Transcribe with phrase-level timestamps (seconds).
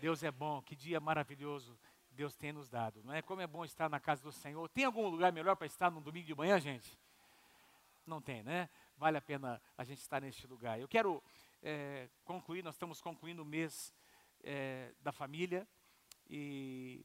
[0.00, 1.78] Deus é bom, que dia maravilhoso
[2.12, 3.22] Deus tem nos dado, não é?
[3.22, 4.68] Como é bom estar na casa do Senhor.
[4.68, 6.98] Tem algum lugar melhor para estar no domingo de manhã, gente?
[8.06, 8.68] Não tem, né?
[8.96, 10.80] Vale a pena a gente estar neste lugar.
[10.80, 11.22] Eu quero
[11.62, 13.92] é, concluir, nós estamos concluindo o mês
[14.42, 15.66] é, da família
[16.30, 17.04] e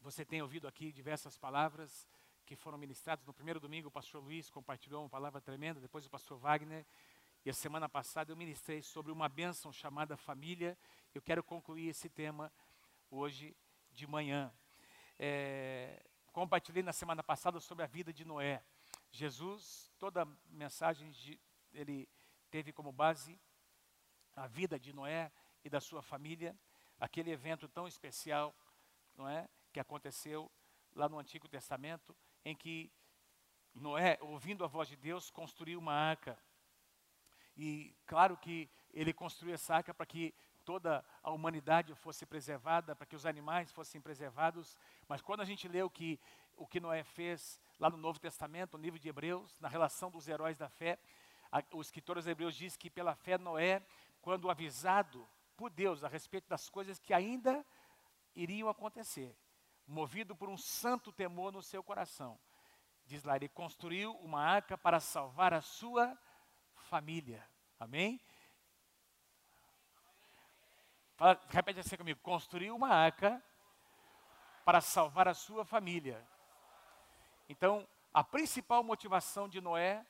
[0.00, 2.08] você tem ouvido aqui diversas palavras
[2.44, 3.26] que foram ministradas.
[3.26, 6.84] No primeiro domingo, o pastor Luiz compartilhou uma palavra tremenda, depois o pastor Wagner.
[7.44, 10.76] E a semana passada eu ministrei sobre uma bênção chamada família.
[11.14, 12.50] Eu quero concluir esse tema
[13.10, 13.54] hoje
[13.90, 14.50] de manhã.
[15.18, 18.64] É, compartilhei na semana passada sobre a vida de Noé.
[19.10, 21.38] Jesus, toda a mensagem de,
[21.74, 22.08] ele
[22.50, 23.38] teve como base
[24.34, 25.30] a vida de Noé
[25.62, 26.58] e da sua família,
[26.98, 28.56] aquele evento tão especial,
[29.14, 30.50] não é, que aconteceu
[30.94, 32.90] lá no Antigo Testamento, em que
[33.74, 36.38] Noé, ouvindo a voz de Deus, construiu uma arca.
[37.54, 43.06] E claro que ele construiu essa arca para que toda a humanidade fosse preservada, para
[43.06, 44.76] que os animais fossem preservados.
[45.08, 46.18] Mas quando a gente lê o que,
[46.56, 50.28] o que Noé fez lá no Novo Testamento, no livro de Hebreus, na relação dos
[50.28, 50.98] heróis da fé,
[51.50, 53.84] a, o escritor dos Hebreus diz que pela fé Noé,
[54.20, 57.64] quando avisado por Deus a respeito das coisas que ainda
[58.34, 59.36] iriam acontecer,
[59.86, 62.38] movido por um santo temor no seu coração,
[63.04, 66.16] diz lá, ele construiu uma arca para salvar a sua
[66.74, 67.46] família.
[67.78, 68.20] Amém?
[71.16, 73.42] Fala, repete assim comigo: construiu uma arca
[74.64, 76.26] para salvar a sua família.
[77.48, 80.04] Então, a principal motivação de Noé,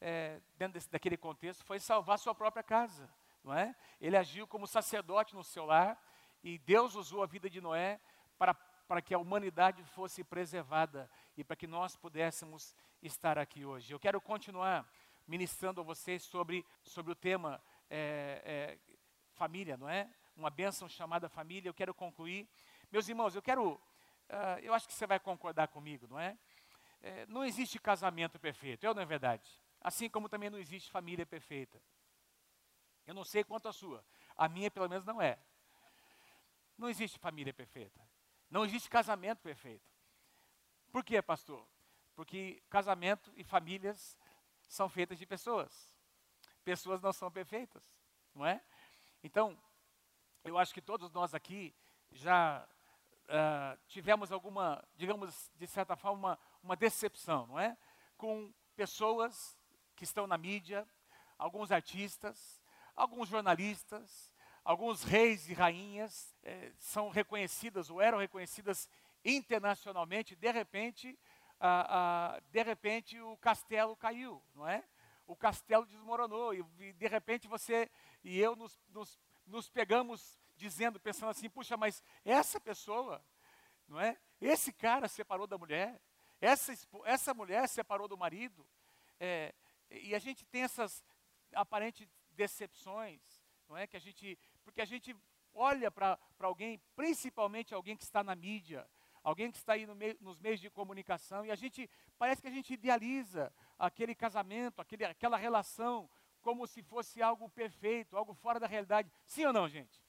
[0.00, 3.08] é, dentro desse, daquele contexto, foi salvar sua própria casa.
[3.44, 3.74] Não é?
[4.00, 6.00] Ele agiu como sacerdote no seu lar
[6.44, 8.00] e Deus usou a vida de Noé
[8.38, 13.92] para, para que a humanidade fosse preservada e para que nós pudéssemos estar aqui hoje.
[13.92, 14.88] Eu quero continuar
[15.26, 18.78] ministrando a vocês sobre, sobre o tema é, é,
[19.34, 20.08] família, não é?
[20.36, 21.68] Uma bênção chamada família.
[21.68, 22.48] Eu quero concluir.
[22.90, 23.74] Meus irmãos, eu quero.
[23.74, 26.38] Uh, eu acho que você vai concordar comigo, não é?
[27.02, 27.26] é?
[27.26, 29.50] Não existe casamento perfeito, é ou não é verdade?
[29.80, 31.82] Assim como também não existe família perfeita.
[33.06, 34.04] Eu não sei quanto a sua,
[34.36, 35.38] a minha pelo menos não é.
[36.78, 38.00] Não existe família perfeita.
[38.50, 39.90] Não existe casamento perfeito.
[40.90, 41.66] Por quê, pastor?
[42.14, 44.18] Porque casamento e famílias
[44.68, 45.94] são feitas de pessoas.
[46.64, 47.82] Pessoas não são perfeitas,
[48.34, 48.62] não é?
[49.22, 49.58] Então,
[50.44, 51.74] eu acho que todos nós aqui
[52.10, 52.66] já
[53.24, 57.76] uh, tivemos alguma, digamos, de certa forma, uma, uma decepção, não é?
[58.16, 59.56] Com pessoas
[59.94, 60.86] que estão na mídia,
[61.38, 62.60] alguns artistas,
[62.94, 64.32] alguns jornalistas,
[64.64, 68.88] alguns reis e rainhas eh, são reconhecidas ou eram reconhecidas
[69.24, 71.18] internacionalmente, de repente,
[72.50, 74.84] de repente o castelo caiu, não é?
[75.26, 77.90] O castelo desmoronou e, e de repente você
[78.22, 83.24] e eu nos, nos nos pegamos dizendo, pensando assim, puxa, mas essa pessoa,
[83.88, 84.18] não é?
[84.40, 86.00] Esse cara separou da mulher,
[86.40, 86.72] essa,
[87.04, 88.66] essa mulher separou do marido,
[89.18, 89.54] é,
[89.90, 91.04] e a gente tem essas
[91.54, 93.20] aparentes decepções,
[93.68, 93.86] não é?
[93.86, 95.16] Que a gente, porque a gente
[95.54, 98.88] olha para alguém, principalmente alguém que está na mídia,
[99.22, 101.88] alguém que está aí no meio, nos meios de comunicação, e a gente
[102.18, 106.10] parece que a gente idealiza aquele casamento, aquele, aquela relação
[106.42, 109.10] como se fosse algo perfeito, algo fora da realidade.
[109.24, 110.02] Sim ou não, gente?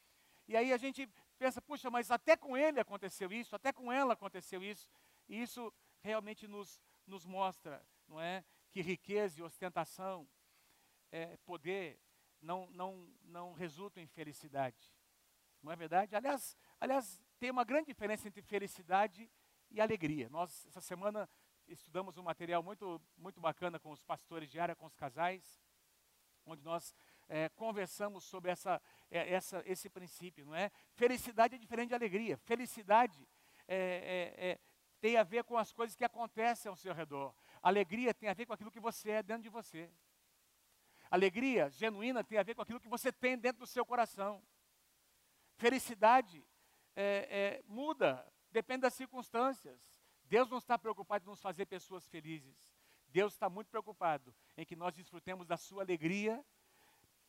[0.48, 1.08] E aí a gente
[1.38, 4.90] pensa, puxa, mas até com ele aconteceu isso, até com ela aconteceu isso.
[5.30, 8.44] E isso realmente nos, nos mostra, não é?
[8.72, 10.28] Que riqueza e ostentação,
[11.12, 12.00] é, poder,
[12.42, 14.92] não, não, não resultam em felicidade.
[15.62, 16.16] Não é verdade?
[16.16, 19.32] Aliás, aliás, tem uma grande diferença entre felicidade
[19.72, 20.28] e alegria.
[20.30, 21.30] Nós, essa semana,
[21.68, 25.62] estudamos um material muito, muito bacana com os pastores de área, com os casais
[26.46, 26.94] onde nós
[27.28, 30.72] é, conversamos sobre essa, é, essa, esse princípio, não é?
[30.94, 32.38] Felicidade é diferente de alegria.
[32.38, 33.28] Felicidade
[33.68, 34.60] é, é, é,
[35.00, 37.34] tem a ver com as coisas que acontecem ao seu redor.
[37.62, 39.90] Alegria tem a ver com aquilo que você é dentro de você.
[41.10, 44.44] Alegria genuína tem a ver com aquilo que você tem dentro do seu coração.
[45.56, 46.46] Felicidade
[46.96, 50.02] é, muda, depende das circunstâncias.
[50.26, 52.73] Deus não está preocupado em nos fazer pessoas felizes.
[53.14, 56.44] Deus está muito preocupado em que nós desfrutemos da sua alegria,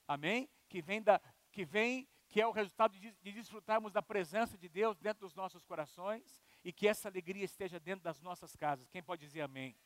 [0.08, 0.48] amém?
[0.66, 1.20] Que vem da,
[1.52, 5.34] que vem, que é o resultado de, de desfrutarmos da presença de Deus dentro dos
[5.34, 8.88] nossos corações e que essa alegria esteja dentro das nossas casas.
[8.88, 9.76] Quem pode dizer amém?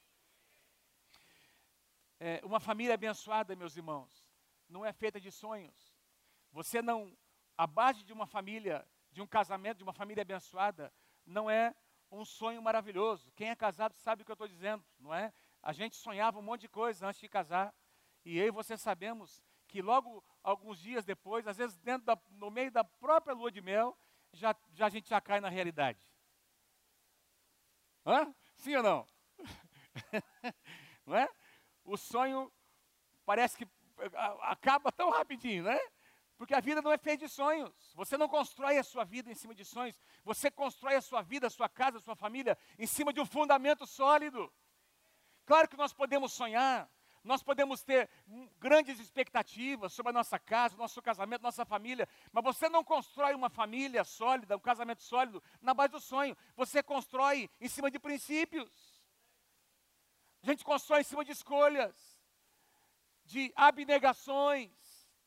[2.20, 4.24] É, uma família abençoada, meus irmãos,
[4.68, 5.96] não é feita de sonhos.
[6.52, 7.12] Você não,
[7.56, 10.92] a base de uma família, de um casamento, de uma família abençoada,
[11.26, 11.74] não é
[12.08, 13.32] um sonho maravilhoso.
[13.32, 15.32] Quem é casado sabe o que eu estou dizendo, não é?
[15.62, 17.74] A gente sonhava um monte de coisa antes de casar.
[18.24, 22.50] E eu e você sabemos que logo, alguns dias depois, às vezes dentro da, no
[22.50, 23.96] meio da própria lua de mel,
[24.32, 26.06] já, já a gente já cai na realidade.
[28.04, 28.34] Hã?
[28.56, 29.06] Sim ou não?
[31.06, 31.28] não é?
[31.84, 32.52] O sonho
[33.24, 33.68] parece que
[34.42, 35.78] acaba tão rapidinho, né?
[36.36, 37.92] Porque a vida não é feita de sonhos.
[37.94, 40.00] Você não constrói a sua vida em cima de sonhos.
[40.24, 43.26] Você constrói a sua vida, a sua casa, a sua família em cima de um
[43.26, 44.52] fundamento sólido.
[45.48, 46.86] Claro que nós podemos sonhar,
[47.24, 48.06] nós podemos ter
[48.58, 53.48] grandes expectativas sobre a nossa casa, nosso casamento, nossa família, mas você não constrói uma
[53.48, 56.36] família sólida, um casamento sólido na base do sonho.
[56.54, 58.70] Você constrói em cima de princípios.
[60.42, 61.96] A gente constrói em cima de escolhas,
[63.24, 64.70] de abnegações.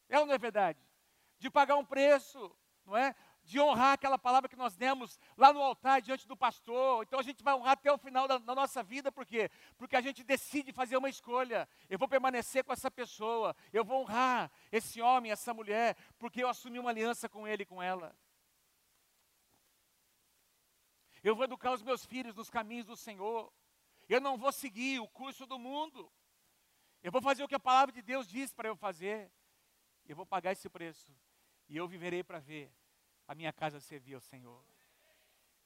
[0.07, 0.79] É ou não é verdade?
[1.39, 3.15] De pagar um preço, não é?
[3.43, 7.03] De honrar aquela palavra que nós demos lá no altar diante do pastor.
[7.03, 9.49] Então a gente vai honrar até o final da, da, nossa vida, por quê?
[9.77, 11.67] Porque a gente decide fazer uma escolha.
[11.89, 16.49] Eu vou permanecer com essa pessoa, eu vou honrar esse homem, essa mulher, porque eu
[16.49, 18.15] assumi uma aliança com ele e com ela.
[21.23, 23.51] Eu vou educar os meus filhos nos caminhos do Senhor.
[24.09, 26.11] Eu não vou seguir o curso do mundo.
[27.03, 29.31] Eu vou fazer o que a palavra de Deus diz para eu fazer.
[30.07, 31.15] Eu vou pagar esse preço.
[31.69, 32.71] E eu viverei para ver
[33.31, 34.61] a minha casa servir ao Senhor.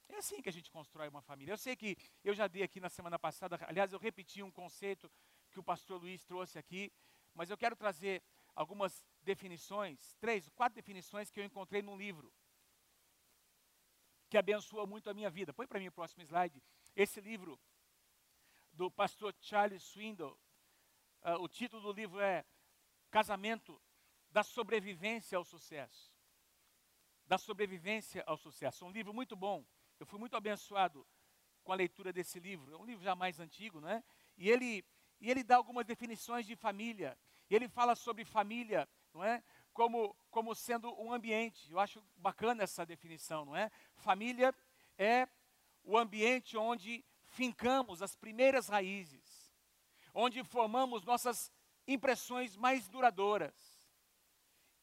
[0.08, 1.52] É assim que a gente constrói uma família.
[1.52, 5.12] Eu sei que eu já dei aqui na semana passada, aliás, eu repeti um conceito
[5.52, 6.94] que o pastor Luiz trouxe aqui,
[7.34, 8.22] mas eu quero trazer
[8.54, 12.32] algumas definições, três, quatro definições que eu encontrei num livro
[14.30, 15.52] que abençoa muito a minha vida.
[15.52, 16.62] Põe para mim o próximo slide.
[16.96, 17.60] Esse livro
[18.74, 20.40] do pastor Charles Swindoll,
[21.24, 22.46] uh, o título do livro é
[23.10, 23.82] Casamento
[24.30, 26.15] da Sobrevivência ao Sucesso
[27.28, 28.86] da sobrevivência ao sucesso.
[28.86, 29.66] Um livro muito bom.
[30.00, 31.06] Eu fui muito abençoado
[31.64, 32.74] com a leitura desse livro.
[32.74, 34.04] É um livro já mais antigo, né?
[34.38, 34.86] E ele,
[35.20, 37.18] e ele dá algumas definições de família.
[37.50, 39.44] E ele fala sobre família, não é?
[39.74, 41.72] Como, como sendo um ambiente.
[41.72, 43.72] Eu acho bacana essa definição, não é?
[43.96, 44.54] Família
[44.98, 45.28] é
[45.84, 49.54] o ambiente onde fincamos as primeiras raízes,
[50.14, 51.52] onde formamos nossas
[51.88, 53.54] impressões mais duradouras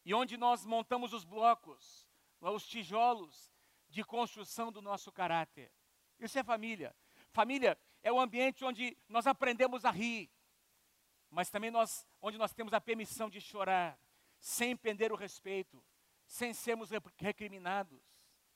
[0.05, 2.12] e onde nós montamos os blocos
[2.51, 3.53] os tijolos
[3.89, 5.71] de construção do nosso caráter.
[6.19, 6.95] Isso é família.
[7.31, 10.31] Família é o ambiente onde nós aprendemos a rir,
[11.31, 13.99] mas também nós, onde nós temos a permissão de chorar,
[14.39, 15.83] sem perder o respeito,
[16.27, 18.03] sem sermos recriminados.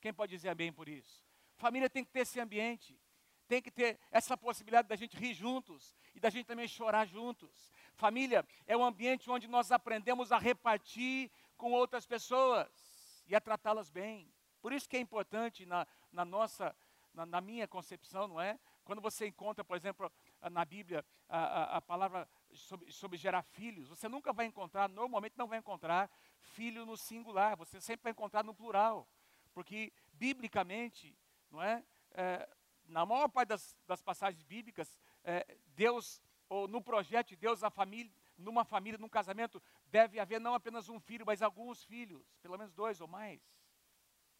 [0.01, 1.23] Quem pode dizer amém por isso?
[1.55, 2.99] Família tem que ter esse ambiente,
[3.47, 7.71] tem que ter essa possibilidade da gente rir juntos e da gente também chorar juntos.
[7.95, 12.86] Família é o ambiente onde nós aprendemos a repartir com outras pessoas
[13.27, 14.31] e a tratá-las bem.
[14.61, 16.75] Por isso que é importante na, na nossa,
[17.13, 18.59] na, na, minha concepção, não é?
[18.83, 20.11] Quando você encontra, por exemplo,
[20.49, 25.37] na Bíblia a, a, a palavra sobre, sobre, gerar filhos, você nunca vai encontrar, normalmente
[25.37, 26.09] não vai encontrar
[26.39, 29.07] filho no singular, você sempre vai encontrar no plural,
[29.53, 31.17] porque biblicamente,
[31.51, 31.83] não é?
[32.11, 32.47] é
[32.87, 35.45] na maior parte das, das passagens bíblicas, é,
[35.75, 40.53] Deus, ou no projeto de Deus, a família, numa família, num casamento, deve haver não
[40.53, 43.41] apenas um filho, mas alguns filhos, pelo menos dois ou mais.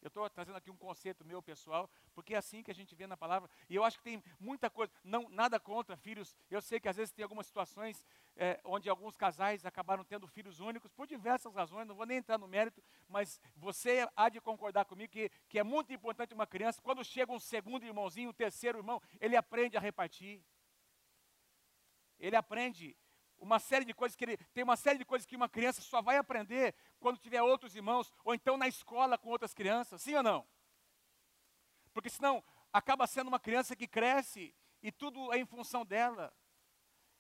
[0.02, 3.08] Eu estou trazendo aqui um conceito meu pessoal, porque é assim que a gente vê
[3.08, 3.50] na palavra.
[3.68, 6.36] E eu acho que tem muita coisa, não, nada contra filhos.
[6.50, 8.06] Eu sei que às vezes tem algumas situações
[8.36, 12.38] é, onde alguns casais acabaram tendo filhos únicos, por diversas razões, não vou nem entrar
[12.38, 16.82] no mérito, mas você há de concordar comigo que, que é muito importante uma criança,
[16.82, 20.44] quando chega um segundo irmãozinho, um terceiro irmão, ele aprende a repartir.
[22.20, 22.96] Ele aprende
[23.40, 26.02] uma série de coisas que ele tem uma série de coisas que uma criança só
[26.02, 30.24] vai aprender quando tiver outros irmãos ou então na escola com outras crianças, sim ou
[30.24, 30.48] não?
[31.94, 36.34] Porque senão acaba sendo uma criança que cresce e tudo é em função dela.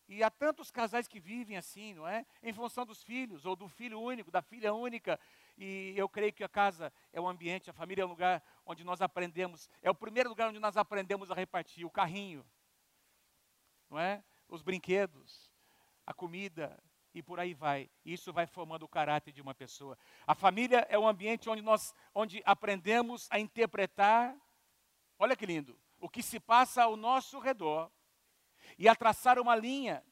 [0.08, 2.26] E há tantos casais que vivem assim, não é?
[2.42, 5.20] Em função dos filhos, ou do filho único, da filha única.
[5.58, 8.86] E eu creio que a casa é o ambiente, a família é o lugar onde
[8.86, 12.46] nós aprendemos, é o primeiro lugar onde nós aprendemos a repartir o carrinho,
[13.90, 14.24] não é?
[14.48, 15.52] Os brinquedos,
[16.08, 16.82] a comida
[17.14, 17.90] e por aí vai.
[18.06, 19.98] Isso vai formando o caráter de uma pessoa.
[20.26, 24.36] A família é um ambiente onde nós onde aprendemos a interpretar,
[25.20, 27.92] olha que lindo, o que se passa ao nosso redor
[28.78, 30.04] e a traçar uma linha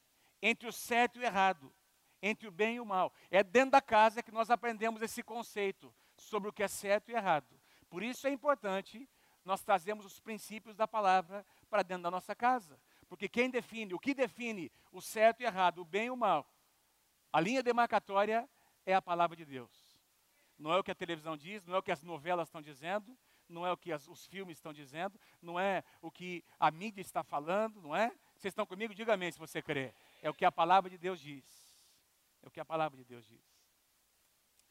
[0.42, 1.74] entre o certo e o errado,
[2.22, 3.14] entre o bem e o mal.
[3.32, 7.14] É dentro da casa que nós aprendemos esse conceito sobre o que é certo e
[7.14, 7.60] errado.
[7.90, 9.10] Por isso é importante
[9.44, 12.80] nós trazermos os princípios da palavra para dentro da nossa casa.
[13.08, 16.50] Porque quem define, o que define o certo e errado, o bem e o mal,
[17.32, 18.50] a linha demarcatória
[18.86, 19.72] é a palavra de Deus.
[20.58, 23.18] Não é o que a televisão diz, não é o que as novelas estão dizendo,
[23.48, 27.02] não é o que as, os filmes estão dizendo, não é o que a mídia
[27.02, 28.08] está falando, não é?
[28.36, 28.94] Vocês estão comigo?
[28.94, 29.94] Diga amém se você crê.
[30.22, 31.46] É o que a palavra de Deus diz.
[32.42, 33.44] É o que a palavra de Deus diz.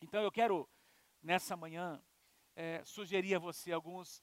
[0.00, 0.68] Então eu quero,
[1.22, 2.02] nessa manhã,
[2.56, 4.22] é, sugerir a você alguns,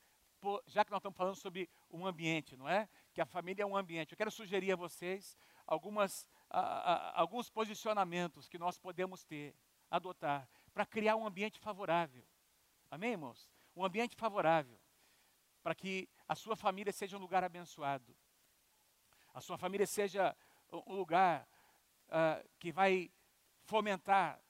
[0.68, 2.90] já que nós estamos falando sobre um ambiente, não é?
[3.14, 4.12] Que a família é um ambiente.
[4.12, 9.56] Eu quero sugerir a vocês algumas, a, a, alguns posicionamentos que nós podemos ter,
[9.90, 12.26] adotar, para criar um ambiente favorável.
[12.90, 13.50] Amém, irmãos?
[13.76, 14.80] Um ambiente favorável
[15.62, 18.16] para que a sua família seja um lugar abençoado.
[19.34, 20.36] A sua família seja
[20.72, 21.48] um lugar
[22.08, 23.12] uh, que vai
[23.64, 24.42] fomentar,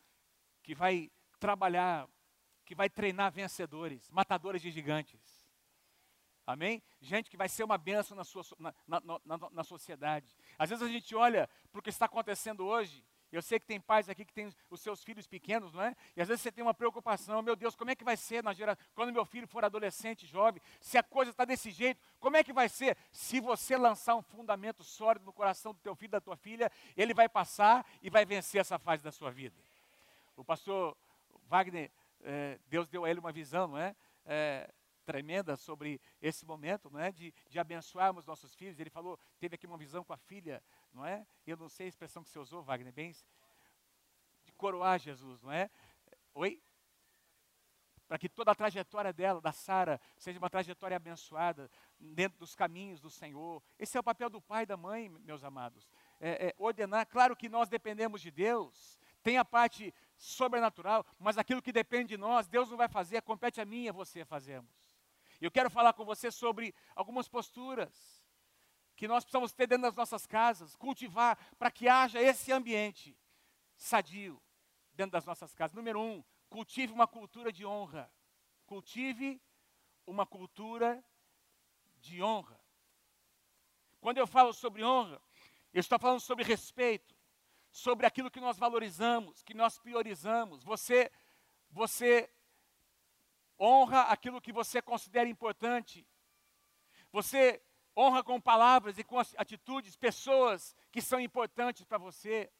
[0.64, 2.08] que vai trabalhar,
[2.66, 5.31] que vai treinar vencedores, matadores de gigantes.
[6.46, 6.82] Amém?
[7.00, 10.36] Gente que vai ser uma bênção na, sua, na, na, na, na sociedade.
[10.58, 13.80] Às vezes a gente olha para o que está acontecendo hoje eu sei que tem
[13.80, 15.96] pais aqui que têm os seus filhos pequenos, não é?
[16.18, 18.52] E às vezes você tem uma preocupação, meu Deus, como é que vai ser na
[18.94, 22.52] quando meu filho for adolescente, jovem, se a coisa está desse jeito, como é que
[22.52, 22.98] vai ser?
[23.12, 27.14] Se você lançar um fundamento sólido no coração do teu filho, da tua filha, ele
[27.14, 29.56] vai passar e vai vencer essa fase da sua vida.
[30.36, 30.96] O pastor
[31.48, 31.90] Wagner,
[32.24, 33.96] é, Deus deu a ele uma visão, não é?
[34.26, 34.70] é
[35.02, 37.12] tremenda sobre esse momento, não é?
[37.12, 38.80] De, de abençoarmos nossos filhos.
[38.80, 41.26] Ele falou, teve aqui uma visão com a filha, não é?
[41.46, 43.14] Eu não sei a expressão que você usou, Wagner, bem
[44.44, 45.70] de coroar Jesus, não é?
[46.34, 46.62] Oi?
[48.08, 53.00] Para que toda a trajetória dela, da Sara, seja uma trajetória abençoada dentro dos caminhos
[53.00, 53.64] do Senhor.
[53.80, 55.90] Esse é o papel do pai e da mãe, meus amados.
[56.20, 61.62] É, é ordenar, claro que nós dependemos de Deus, tem a parte sobrenatural, mas aquilo
[61.62, 64.26] que depende de nós, Deus não vai fazer, compete a mim e a você
[65.42, 68.24] Eu quero falar com você sobre algumas posturas
[68.96, 73.18] que nós precisamos ter dentro das nossas casas, cultivar para que haja esse ambiente
[73.76, 74.40] sadio
[74.94, 75.76] dentro das nossas casas.
[75.76, 78.14] Número um, cultive uma cultura de honra.
[78.68, 79.42] Cultive
[80.06, 81.04] uma cultura
[81.98, 82.60] de honra.
[84.00, 85.20] Quando eu falo sobre honra,
[85.74, 87.16] eu estou falando sobre respeito,
[87.72, 90.64] sobre aquilo que nós valorizamos, que nós priorizamos.
[90.64, 91.12] Você,
[91.72, 92.32] você
[93.62, 96.06] honra aquilo que você considera importante.
[97.12, 97.62] Você
[97.96, 102.52] honra com palavras e com atitudes pessoas que são importantes para você.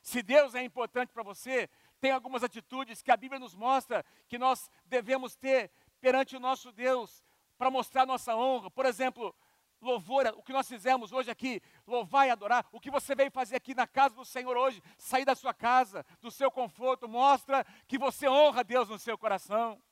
[0.00, 1.68] Se Deus é importante para você,
[2.00, 6.70] tem algumas atitudes que a Bíblia nos mostra que nós devemos ter perante o nosso
[6.70, 7.24] Deus
[7.58, 8.70] para mostrar nossa honra.
[8.70, 9.34] Por exemplo,
[9.80, 13.56] louvor, o que nós fizemos hoje aqui, louvar e adorar, o que você veio fazer
[13.56, 17.98] aqui na casa do Senhor hoje, sair da sua casa, do seu conforto, mostra que
[17.98, 19.82] você honra Deus no seu coração.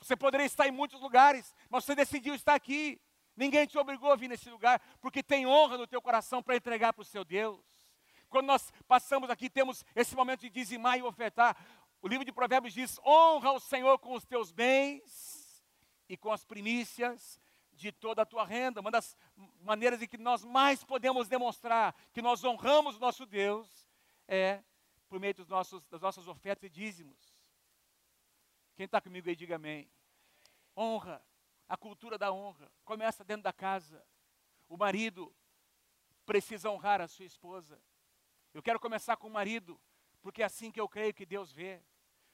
[0.00, 3.00] Você poderia estar em muitos lugares, mas você decidiu estar aqui.
[3.36, 6.92] Ninguém te obrigou a vir nesse lugar, porque tem honra no teu coração para entregar
[6.92, 7.60] para o seu Deus.
[8.28, 11.56] Quando nós passamos aqui, temos esse momento de dizimar e ofertar.
[12.00, 15.64] O livro de Provérbios diz: honra o Senhor com os teus bens
[16.08, 17.40] e com as primícias
[17.72, 18.80] de toda a tua renda.
[18.80, 19.16] Uma das
[19.60, 23.86] maneiras em que nós mais podemos demonstrar que nós honramos o nosso Deus
[24.26, 24.62] é
[25.08, 27.36] por meio dos nossos, das nossas ofertas e dízimos.
[28.76, 29.90] Quem está comigo aí, diga amém.
[30.76, 31.24] Honra,
[31.66, 34.04] a cultura da honra, começa dentro da casa.
[34.68, 35.34] O marido
[36.26, 37.80] precisa honrar a sua esposa.
[38.52, 39.80] Eu quero começar com o marido,
[40.20, 41.82] porque é assim que eu creio que Deus vê.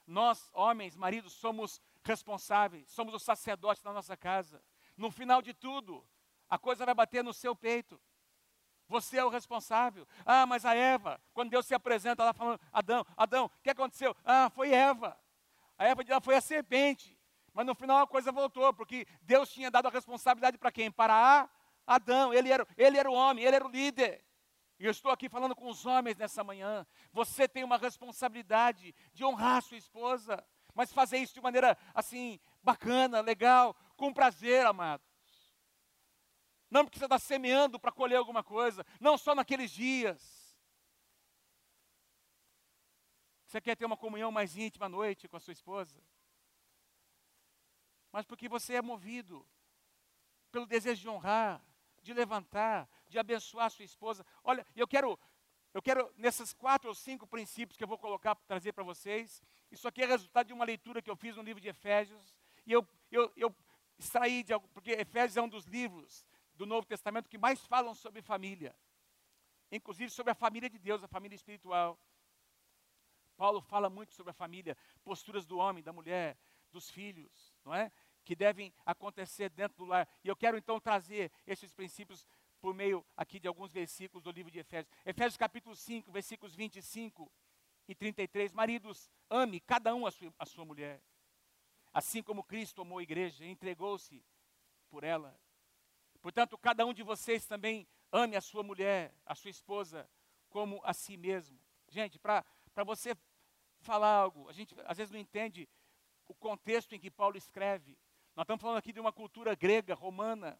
[0.04, 4.62] Nós, homens, maridos, somos responsáveis, somos os sacerdotes da nossa casa.
[4.96, 6.04] No final de tudo,
[6.50, 8.00] a coisa vai bater no seu peito.
[8.88, 10.06] Você é o responsável.
[10.26, 14.16] Ah, mas a Eva, quando Deus se apresenta lá falando, Adão, Adão, o que aconteceu?
[14.25, 15.16] Ah, foi Eva.
[15.79, 17.19] A Eva foi a serpente.
[17.52, 20.91] Mas no final a coisa voltou, porque Deus tinha dado a responsabilidade para quem?
[20.91, 21.49] Para
[21.87, 22.33] Adão.
[22.33, 24.25] Ele era, ele era o homem, ele era o líder.
[24.79, 26.87] E eu estou aqui falando com os homens nessa manhã.
[27.12, 33.21] Você tem uma responsabilidade de honrar sua esposa, mas fazer isso de maneira assim, bacana,
[33.21, 35.07] legal, com prazer, amados.
[36.71, 40.41] Não porque você está semeando para colher alguma coisa, não só naqueles dias.
[43.52, 46.02] Você quer ter uma comunhão mais íntima à noite com a sua esposa?
[48.11, 49.47] Mas porque você é movido
[50.50, 51.62] pelo desejo de honrar,
[52.00, 54.25] de levantar, de abençoar a sua esposa.
[54.42, 55.21] Olha, eu quero,
[55.75, 59.42] eu quero nesses quatro ou cinco princípios que eu vou colocar, trazer para vocês.
[59.71, 62.35] Isso aqui é resultado de uma leitura que eu fiz no livro de Efésios.
[62.64, 63.54] E eu, eu, eu
[63.99, 68.23] extraí de porque Efésios é um dos livros do Novo Testamento que mais falam sobre
[68.23, 68.75] família.
[69.71, 72.00] Inclusive sobre a família de Deus, a família espiritual.
[73.37, 76.37] Paulo fala muito sobre a família, posturas do homem, da mulher,
[76.71, 77.91] dos filhos, não é?
[78.25, 80.09] Que devem acontecer dentro do lar.
[80.23, 82.27] E eu quero então trazer esses princípios
[82.61, 84.95] por meio aqui de alguns versículos do livro de Efésios.
[85.05, 87.31] Efésios capítulo 5, versículos 25
[87.89, 88.53] e 33.
[88.53, 91.03] Maridos, ame cada um a sua, a sua mulher.
[91.93, 94.25] Assim como Cristo amou a igreja e entregou-se
[94.89, 95.37] por ela.
[96.21, 100.09] Portanto, cada um de vocês também ame a sua mulher, a sua esposa,
[100.49, 101.59] como a si mesmo.
[101.89, 102.45] Gente, para
[102.85, 103.14] você
[103.81, 104.49] falar algo.
[104.49, 105.69] A gente às vezes não entende
[106.26, 107.99] o contexto em que Paulo escreve.
[108.35, 110.59] Nós estamos falando aqui de uma cultura grega, romana,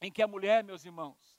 [0.00, 1.38] em que a mulher, meus irmãos,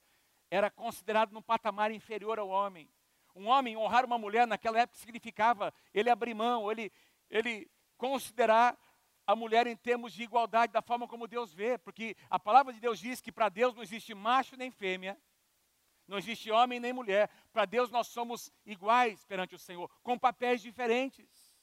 [0.50, 2.90] era considerada num patamar inferior ao homem.
[3.36, 6.92] Um homem honrar uma mulher naquela época significava ele abrir mão, ele,
[7.30, 8.78] ele considerar
[9.26, 12.80] a mulher em termos de igualdade, da forma como Deus vê, porque a palavra de
[12.80, 15.18] Deus diz que para Deus não existe macho nem fêmea,
[16.12, 17.30] não existe homem nem mulher.
[17.53, 21.58] Para Deus nós somos iguais perante o Senhor, com papéis diferentes.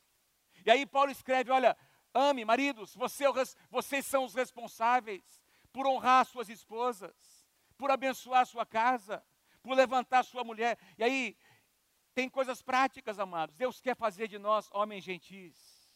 [0.65, 1.77] E aí Paulo escreve: olha,
[2.15, 3.31] ame, maridos, você, é
[3.71, 9.23] vocês são os responsáveis por honrar suas esposas, por abençoar sua casa,
[9.63, 10.79] por levantar sua mulher.
[10.97, 11.37] E aí
[12.15, 13.55] tem coisas práticas, amados.
[13.55, 15.95] Deus quer fazer de nós homens gentis.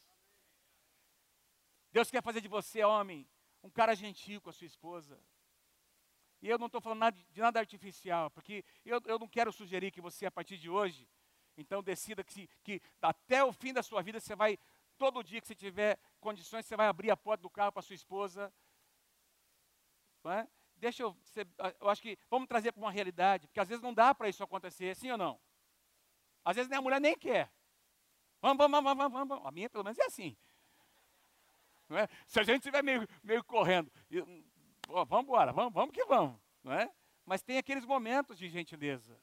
[1.90, 3.26] Deus quer fazer de você, homem,
[3.62, 5.18] um cara gentil com a sua esposa.
[6.42, 9.92] E eu não estou falando nada, de nada artificial, porque eu, eu não quero sugerir
[9.92, 11.08] que você, a partir de hoje,
[11.56, 14.58] então decida que, que até o fim da sua vida você vai,
[14.98, 17.94] todo dia que você tiver condições, você vai abrir a porta do carro para sua
[17.94, 18.52] esposa.
[20.24, 20.48] Não é?
[20.74, 21.46] Deixa eu, você,
[21.80, 24.42] eu acho que vamos trazer para uma realidade, porque às vezes não dá para isso
[24.42, 25.40] acontecer, sim ou não?
[26.44, 27.52] Às vezes nem a mulher nem quer.
[28.40, 29.46] Vamos, vamos, vamos, vamos, vamos.
[29.46, 30.36] A minha pelo menos é assim.
[31.90, 32.08] É?
[32.26, 33.92] Se a gente estiver meio, meio correndo,
[34.88, 36.40] vamos embora, vamos, vamos que vamos.
[36.62, 36.90] Não é?
[37.24, 39.18] Mas tem aqueles momentos de gentileza.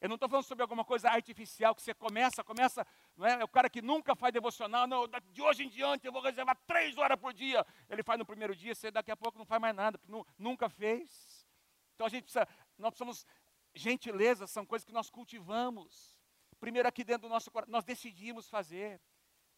[0.00, 3.40] Eu não estou falando sobre alguma coisa artificial que você começa, começa, não é?
[3.40, 3.44] é?
[3.44, 6.98] O cara que nunca faz devocional, não, de hoje em diante eu vou reservar três
[6.98, 7.64] horas por dia.
[7.88, 10.26] Ele faz no primeiro dia, você daqui a pouco não faz mais nada, porque nu,
[10.38, 11.46] nunca fez.
[11.94, 13.26] Então a gente precisa, nós precisamos,
[13.74, 16.20] gentileza são coisas que nós cultivamos.
[16.60, 19.00] Primeiro aqui dentro do nosso coração, nós decidimos fazer,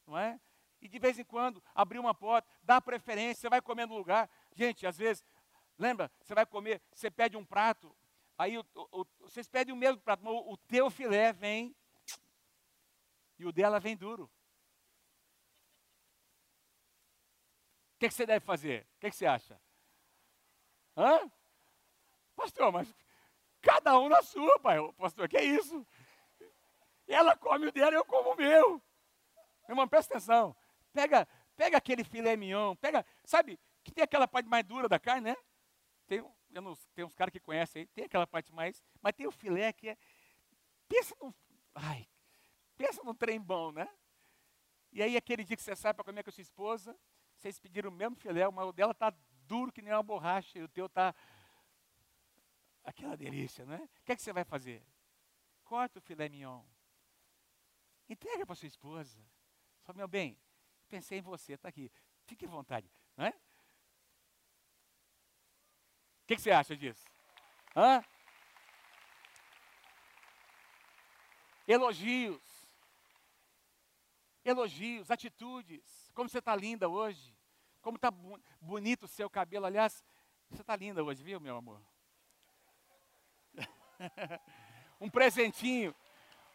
[0.06, 0.40] não é?
[0.80, 4.30] E de vez em quando, abrir uma porta, dar preferência, você vai comer no lugar.
[4.58, 5.24] Gente, às vezes,
[5.78, 7.96] lembra, você vai comer, você pede um prato,
[8.36, 11.76] aí o, o, vocês pedem o mesmo prato, mas o, o teu filé vem
[13.38, 14.24] e o dela vem duro.
[17.94, 18.82] O que, que, você deve fazer?
[18.96, 19.60] O que, que, você acha?
[20.96, 21.30] Hã?
[22.34, 22.92] Pastor, mas
[23.60, 24.78] cada um na sua, pai.
[24.94, 25.86] Pastor, que isso?
[27.06, 28.70] Ela come o dela, eu como o meu.
[28.70, 28.82] Meu
[29.68, 30.56] irmão, presta atenção.
[30.92, 33.56] Pega, pega aquele filé mignon, pega, sabe,
[33.88, 35.36] que tem aquela parte mais dura da carne, né?
[36.06, 39.26] Tem, eu não, tem uns caras que conhecem aí, tem aquela parte mais, mas tem
[39.26, 39.96] o filé que é,
[40.88, 41.32] pensa num,
[41.74, 42.08] ai,
[42.76, 43.88] pensa num trem bom, né?
[44.92, 46.98] E aí aquele dia que você sai para comer com a sua esposa,
[47.36, 49.14] vocês pediram o mesmo filé, o dela tá
[49.46, 51.14] duro que nem uma borracha, e o teu tá
[52.82, 53.88] aquela delícia, né?
[54.00, 54.82] O que é que você vai fazer?
[55.64, 56.64] Corta o filé mignon.
[58.08, 59.20] Entrega para sua esposa.
[59.82, 60.38] Só, meu bem,
[60.88, 61.92] pensei em você, está aqui.
[62.24, 63.28] Fique à vontade, é?
[63.28, 63.32] O
[66.28, 67.02] que, que você acha disso?
[67.74, 68.04] Hã?
[71.66, 72.68] Elogios.
[74.44, 76.12] Elogios, atitudes.
[76.14, 77.34] Como você está linda hoje.
[77.80, 78.10] Como está
[78.60, 79.64] bonito o seu cabelo.
[79.64, 80.04] Aliás,
[80.50, 81.80] você está linda hoje, viu, meu amor?
[85.00, 85.94] um presentinho.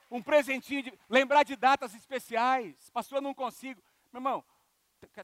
[0.10, 1.00] Um presentinho de.
[1.10, 2.92] Lembrar de datas especiais.
[2.92, 3.82] Pastor, eu não consigo.
[4.12, 4.46] Meu irmão,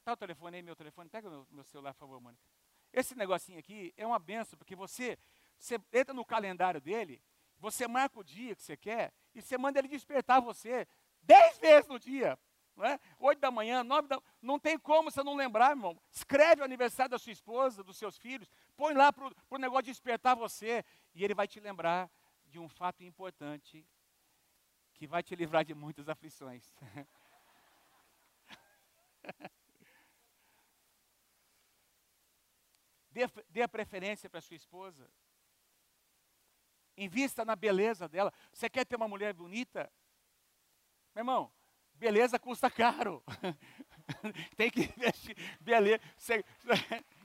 [0.03, 1.07] tá o telefone aí, meu telefone?
[1.07, 2.43] Pega o meu, meu celular, por favor, Mônica.
[2.91, 5.17] Esse negocinho aqui é uma benção, porque você,
[5.57, 7.21] você entra no calendário dele,
[7.59, 10.87] você marca o dia que você quer, e você manda ele despertar você
[11.21, 12.37] dez vezes no dia.
[12.81, 12.97] É?
[13.19, 16.01] Oito da manhã, nove da Não tem como você não lembrar, irmão.
[16.09, 19.91] Escreve o aniversário da sua esposa, dos seus filhos, põe lá para o negócio de
[19.91, 22.09] despertar você, e ele vai te lembrar
[22.45, 23.85] de um fato importante
[24.93, 26.73] que vai te livrar de muitas aflições.
[33.11, 35.09] Dê, dê a preferência para sua esposa.
[36.95, 38.31] Invista na beleza dela.
[38.51, 39.91] Você quer ter uma mulher bonita?
[41.15, 41.51] Meu irmão,
[41.93, 43.23] beleza custa caro.
[44.55, 45.35] Tem que investir.
[45.59, 46.01] Beleza.
[46.17, 46.45] Você...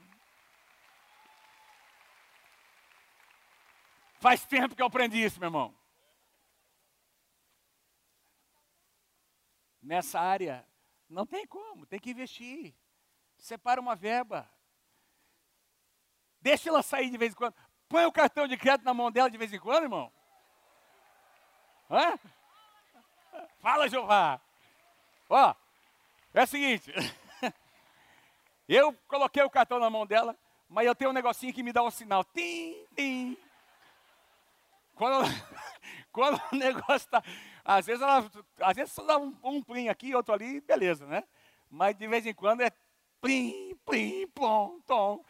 [4.20, 5.77] Faz tempo que eu aprendi isso, meu irmão.
[9.83, 10.66] Nessa área
[11.11, 12.75] não tem como, tem que investir.
[13.37, 14.51] Separa uma verba.
[16.45, 17.55] Deixa ela sair de vez em quando.
[17.89, 20.13] Põe o cartão de crédito na mão dela de vez em quando, irmão.
[21.91, 22.19] Hã?
[23.61, 24.39] Fala, Jeová.
[25.31, 25.55] Ó,
[26.35, 26.93] é o seguinte.
[28.69, 30.37] eu coloquei o cartão na mão dela,
[30.69, 32.23] mas eu tenho um negocinho que me dá um sinal.
[32.25, 33.39] Tim, tim.
[34.95, 35.25] Quando,
[36.13, 37.23] quando o negócio está
[37.65, 38.31] às vezes, ela,
[38.61, 41.25] às vezes só dá um, um plim aqui, outro ali, beleza, né?
[41.71, 42.71] Mas de vez em quando é
[43.23, 45.25] plim, plim, plom, tom.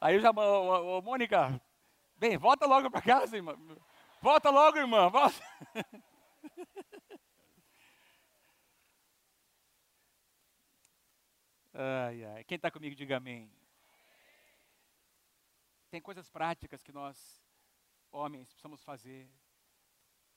[0.00, 1.60] Aí eu já, ô, ô, ô Mônica,
[2.16, 3.56] bem, volta logo para casa, irmã.
[4.22, 5.36] Volta logo, irmã, volta.
[11.80, 12.42] Ai, ai.
[12.42, 13.48] Quem está comigo, diga amém.
[15.90, 17.40] Tem coisas práticas que nós,
[18.10, 19.30] homens, precisamos fazer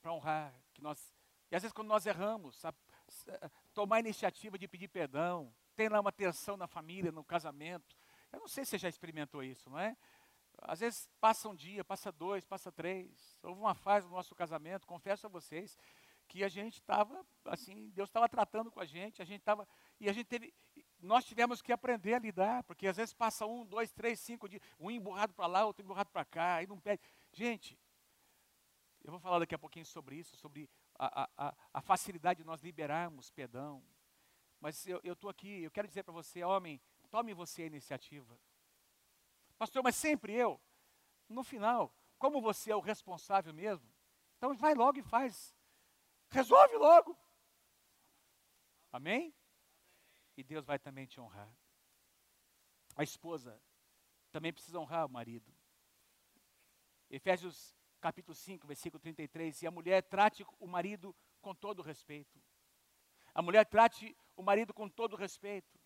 [0.00, 0.54] para honrar.
[0.72, 1.12] Que nós,
[1.50, 5.98] e às vezes, quando nós erramos, eh, tomar a iniciativa de pedir perdão, tem lá
[5.98, 7.96] uma tensão na família, no casamento,
[8.32, 9.96] eu não sei se você já experimentou isso, não é?
[10.58, 13.38] Às vezes passa um dia, passa dois, passa três.
[13.42, 15.78] Houve uma fase no nosso casamento, confesso a vocês,
[16.28, 19.68] que a gente estava, assim, Deus estava tratando com a gente, a gente estava,
[20.00, 20.54] e a gente teve,
[20.98, 24.62] nós tivemos que aprender a lidar, porque às vezes passa um, dois, três, cinco dias,
[24.78, 27.02] um emburrado para lá, outro emburrado para cá, aí não pede.
[27.32, 27.78] Gente,
[29.04, 32.62] eu vou falar daqui a pouquinho sobre isso, sobre a, a, a facilidade de nós
[32.62, 33.82] liberarmos perdão.
[34.60, 36.80] Mas eu estou aqui, eu quero dizer para você, homem,
[37.12, 38.40] tome você a iniciativa.
[39.58, 40.58] Pastor, mas sempre eu?
[41.28, 43.86] No final, como você é o responsável mesmo,
[44.38, 45.54] então vai logo e faz.
[46.30, 47.16] Resolve logo.
[48.90, 49.34] Amém?
[50.38, 51.54] E Deus vai também te honrar.
[52.96, 53.62] A esposa
[54.30, 55.54] também precisa honrar o marido.
[57.10, 59.62] Efésios capítulo 5, versículo 33.
[59.62, 62.42] E a mulher trate o marido com todo respeito.
[63.34, 65.81] A mulher trate o marido com todo respeito.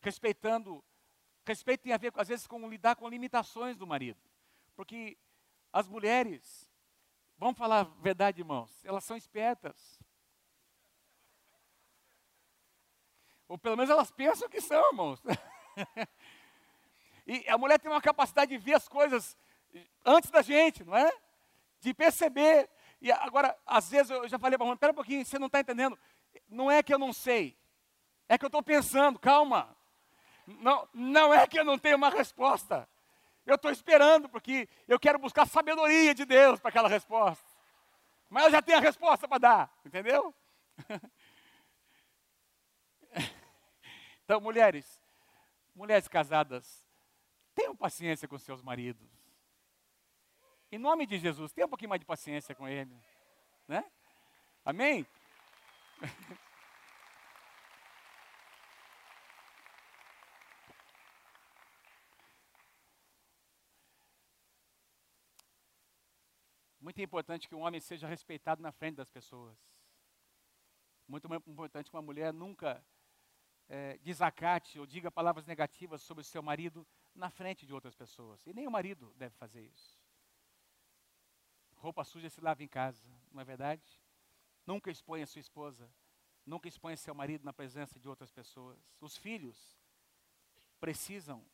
[0.00, 0.82] Respeitando.
[1.44, 4.20] Respeito tem a ver, às vezes, com lidar com limitações do marido.
[4.74, 5.18] Porque
[5.72, 6.70] as mulheres,
[7.36, 9.98] vamos falar a verdade, irmãos, elas são espertas.
[13.48, 15.20] Ou pelo menos elas pensam que são, irmãos.
[17.26, 19.36] e a mulher tem uma capacidade de ver as coisas
[20.04, 21.10] antes da gente, não é?
[21.80, 22.70] De perceber.
[23.00, 25.60] E agora, às vezes, eu já falei para a espera um pouquinho, você não está
[25.60, 25.98] entendendo.
[26.48, 27.58] Não é que eu não sei,
[28.28, 29.76] é que eu estou pensando, calma.
[30.58, 32.88] Não, não é que eu não tenho uma resposta.
[33.46, 37.44] Eu estou esperando, porque eu quero buscar sabedoria de Deus para aquela resposta.
[38.28, 40.34] Mas eu já tenho a resposta para dar, entendeu?
[44.30, 45.00] Então, mulheres,
[45.74, 46.86] mulheres casadas,
[47.52, 49.10] tenham paciência com seus maridos.
[50.70, 52.96] Em nome de Jesus, tenha um pouquinho mais de paciência com ele.
[53.66, 53.84] Né?
[54.64, 55.04] Amém?
[66.90, 69.56] Muito importante que um homem seja respeitado na frente das pessoas.
[71.06, 72.84] Muito importante que uma mulher nunca
[73.68, 78.44] é, desacate ou diga palavras negativas sobre o seu marido na frente de outras pessoas.
[78.44, 80.00] E nem o marido deve fazer isso.
[81.76, 84.02] Roupa suja se lava em casa, não é verdade?
[84.66, 85.88] Nunca exponha sua esposa,
[86.44, 88.80] nunca exponha seu marido na presença de outras pessoas.
[89.00, 89.78] Os filhos
[90.80, 91.46] precisam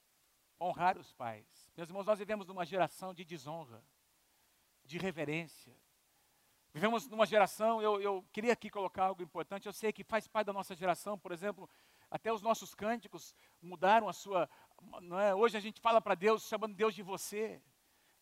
[0.58, 1.70] honrar os pais.
[1.76, 3.84] Meus irmãos, nós vivemos numa geração de desonra,
[4.86, 5.74] de reverência.
[6.72, 10.46] Vivemos numa geração, eu, eu queria aqui colocar algo importante, eu sei que faz parte
[10.46, 11.68] da nossa geração, por exemplo,
[12.10, 14.48] até os nossos cânticos mudaram a sua.
[15.24, 15.34] É?
[15.34, 17.60] Hoje a gente fala para Deus, chamando Deus de você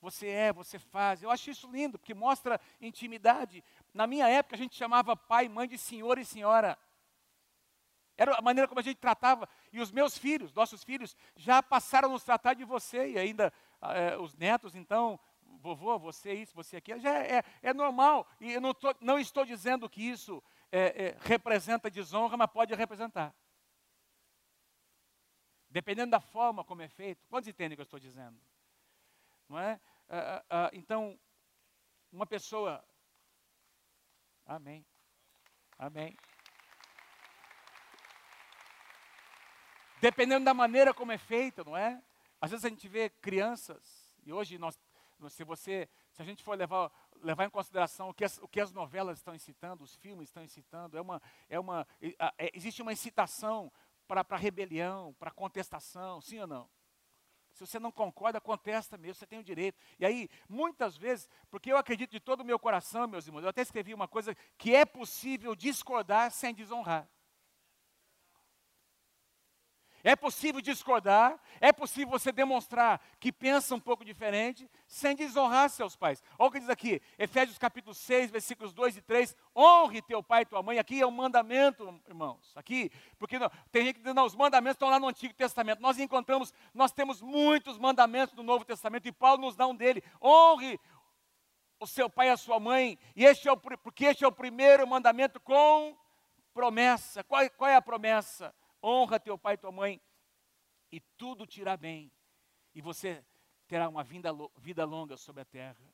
[0.05, 1.22] você é, você faz.
[1.22, 3.64] Eu acho isso lindo, porque mostra intimidade.
[3.92, 6.79] Na minha época, a gente chamava pai mãe de senhor e senhora.
[8.16, 9.48] Era a maneira como a gente tratava.
[9.72, 13.12] E os meus filhos, nossos filhos, já passaram a nos tratar de você.
[13.12, 15.18] E ainda é, os netos, então,
[15.64, 17.00] vovô, você isso, você aquilo.
[17.00, 18.29] Já é, é, é normal.
[18.38, 23.35] E eu não, tô, não, estou dizendo que isso é, representa desonra, mas pode representar.
[25.70, 27.27] Dependendo da forma como é feito.
[27.29, 28.38] Quantos entendem o que eu estou dizendo?
[29.48, 29.81] Não é?
[30.09, 31.18] Ah, ah, ah, então,
[32.12, 32.85] uma pessoa.
[34.44, 34.85] Amém.
[35.79, 36.14] Amém.
[40.00, 42.03] Dependendo da maneira como é feita, não é?
[42.40, 44.79] Às vezes a gente vê crianças, e hoje nós,
[45.29, 46.90] se você, se a gente for levar,
[47.22, 50.42] levar em consideração o que, as, o que as novelas estão incitando, os filmes estão
[50.42, 51.87] incitando, é uma, é uma,
[52.38, 53.72] é, existe uma incitação
[54.07, 56.68] para rebelião, para contestação, sim ou não?
[57.55, 59.79] Se você não concorda, contesta mesmo, você tem o direito.
[59.98, 63.48] E aí, muitas vezes, porque eu acredito de todo o meu coração, meus irmãos, eu
[63.48, 67.09] até escrevi uma coisa que é possível discordar sem desonrar.
[70.05, 75.97] É possível discordar, é possível você demonstrar que pensa um pouco diferente, sem desonrar seus
[75.97, 76.23] pais.
[76.38, 79.35] Olha o que diz aqui, Efésios capítulo 6, versículos 2 e 3.
[79.57, 80.79] Honre teu pai e tua mãe.
[80.79, 82.53] Aqui é um mandamento, irmãos.
[82.55, 85.81] Aqui, porque não, tem gente que diz, não, os mandamentos estão lá no Antigo Testamento.
[85.81, 90.05] Nós encontramos, nós temos muitos mandamentos no Novo Testamento, e Paulo nos dá um dele.
[90.23, 90.79] Honre
[91.81, 94.33] o seu pai e a sua mãe, e este é o, porque este é o
[94.33, 95.97] primeiro mandamento com
[96.53, 97.25] promessa.
[97.25, 98.55] Qual, qual é a promessa?
[98.85, 100.01] Honra teu pai e tua mãe,
[100.92, 102.12] e tudo te irá bem,
[102.75, 103.25] e você
[103.66, 105.92] terá uma vida, vida longa sobre a terra.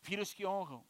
[0.00, 0.84] Filhos que honram,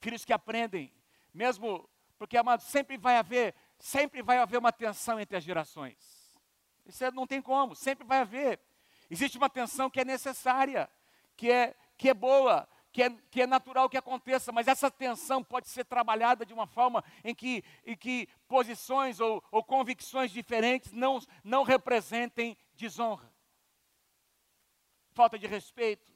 [0.00, 0.92] filhos que aprendem,
[1.32, 5.96] mesmo porque, amado, sempre vai haver sempre vai haver uma tensão entre as gerações.
[6.84, 8.60] Isso é, não tem como, sempre vai haver.
[9.10, 10.88] Existe uma tensão que é necessária,
[11.36, 15.44] que é, que é boa, que é, que é natural que aconteça, mas essa tensão
[15.44, 20.92] pode ser trabalhada de uma forma em que, em que posições ou, ou convicções diferentes
[20.92, 23.30] não, não representem desonra,
[25.12, 26.10] falta de respeito.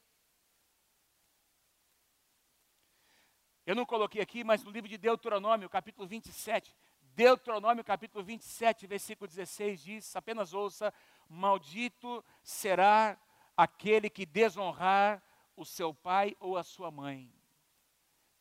[3.66, 6.74] Eu não coloquei aqui, mas no livro de Deuteronômio, capítulo 27,
[7.14, 10.94] Deuteronômio capítulo 27, versículo 16 diz: apenas ouça,
[11.28, 13.20] maldito será
[13.54, 15.22] aquele que desonrar
[15.60, 17.30] o seu pai ou a sua mãe.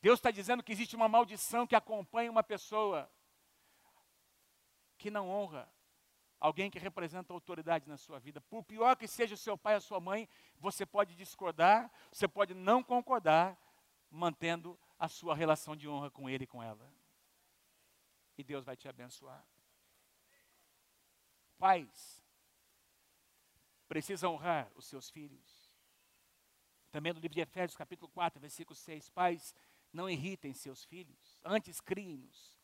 [0.02, 3.12] Deus está dizendo que existe uma maldição que acompanha uma pessoa
[4.98, 5.70] que não honra
[6.40, 8.40] alguém que representa autoridade na sua vida.
[8.40, 12.26] Por pior que seja o seu pai ou a sua mãe, você pode discordar, você
[12.26, 13.58] pode não concordar,
[14.10, 16.90] mantendo a sua relação de honra com ele e com ela.
[18.38, 19.46] E Deus vai te abençoar.
[21.58, 22.24] Pais,
[23.90, 25.59] precisa honrar os seus filhos.
[26.92, 29.54] Também no livro de Efésios, capítulo 4, versículo 6, pais,
[29.94, 32.58] não irritem seus filhos, antes criem-nos,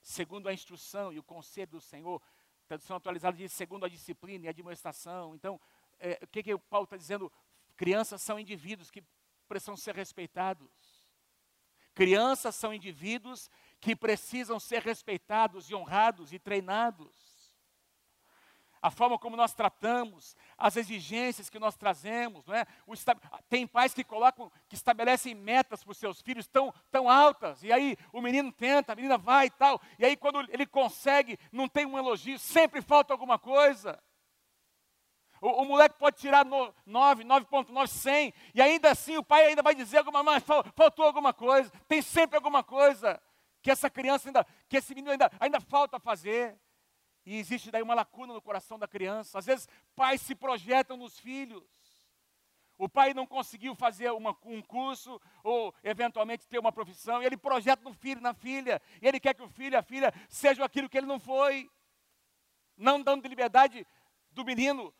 [0.00, 2.22] segundo a instrução e o conselho do Senhor.
[2.66, 5.34] Tradução atualizada diz, segundo a disciplina e a demonstração.
[5.34, 5.60] Então,
[5.98, 7.32] é, o que, que o Paulo está dizendo?
[7.76, 9.02] Crianças são indivíduos que
[9.48, 10.68] precisam ser respeitados.
[11.94, 17.27] Crianças são indivíduos que precisam ser respeitados e honrados e treinados
[18.80, 22.66] a forma como nós tratamos, as exigências que nós trazemos, não é?
[23.48, 27.72] tem pais que colocam, que estabelecem metas para os seus filhos tão, tão altas, e
[27.72, 31.68] aí o menino tenta, a menina vai e tal, e aí quando ele consegue, não
[31.68, 33.98] tem um elogio, sempre falta alguma coisa.
[35.40, 39.62] O, o moleque pode tirar no, 9, 9.9, 100, e ainda assim o pai ainda
[39.62, 43.20] vai dizer alguma coisa, faltou alguma coisa, tem sempre alguma coisa
[43.62, 46.58] que essa criança ainda, que esse menino ainda, ainda falta fazer.
[47.28, 49.38] E existe daí uma lacuna no coração da criança.
[49.38, 51.62] Às vezes, pais se projetam nos filhos.
[52.78, 57.36] O pai não conseguiu fazer uma, um curso ou eventualmente ter uma profissão, e ele
[57.36, 60.88] projeta no filho, na filha, e ele quer que o filho a filha sejam aquilo
[60.88, 61.70] que ele não foi,
[62.74, 63.86] não dando liberdade
[64.30, 64.94] do menino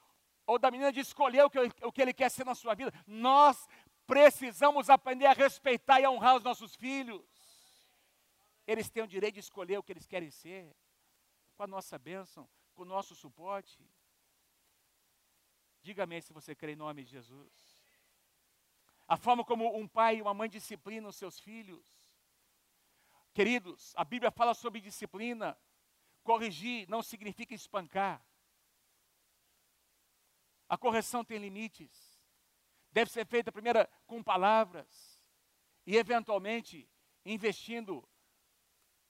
[0.47, 2.93] ou da menina de escolher o que, o que ele quer ser na sua vida.
[3.07, 3.67] Nós
[4.07, 7.25] precisamos aprender a respeitar e a honrar os nossos filhos.
[8.67, 10.71] Eles têm o direito de escolher o que eles querem ser
[11.59, 13.85] com a nossa bênção, com o nosso suporte.
[15.83, 17.85] Diga-me se você crê em nome de Jesus.
[19.09, 21.85] A forma como um pai e uma mãe disciplinam seus filhos.
[23.35, 25.59] Queridos, a Bíblia fala sobre disciplina.
[26.23, 28.25] Corrigir não significa espancar.
[30.69, 32.23] A correção tem limites.
[32.93, 35.21] Deve ser feita primeiro com palavras
[35.85, 36.89] e, eventualmente,
[37.25, 38.09] investindo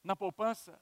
[0.03, 0.81] na poupança.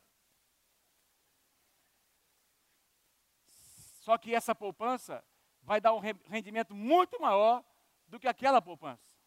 [4.06, 5.24] Só que essa poupança
[5.62, 7.64] vai dar um rendimento muito maior
[8.06, 9.18] do que aquela poupança.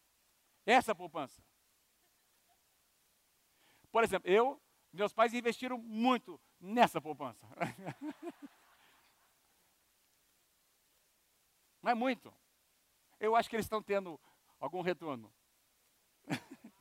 [0.64, 1.44] Essa poupança.
[3.92, 4.58] Por exemplo, eu,
[4.90, 7.46] meus pais investiram muito nessa poupança.
[11.82, 12.34] Mas muito.
[13.18, 14.18] Eu acho que eles estão tendo
[14.58, 15.30] algum retorno.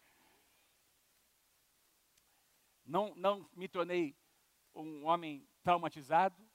[2.85, 4.15] não, não me tornei
[4.73, 6.48] um homem traumatizado,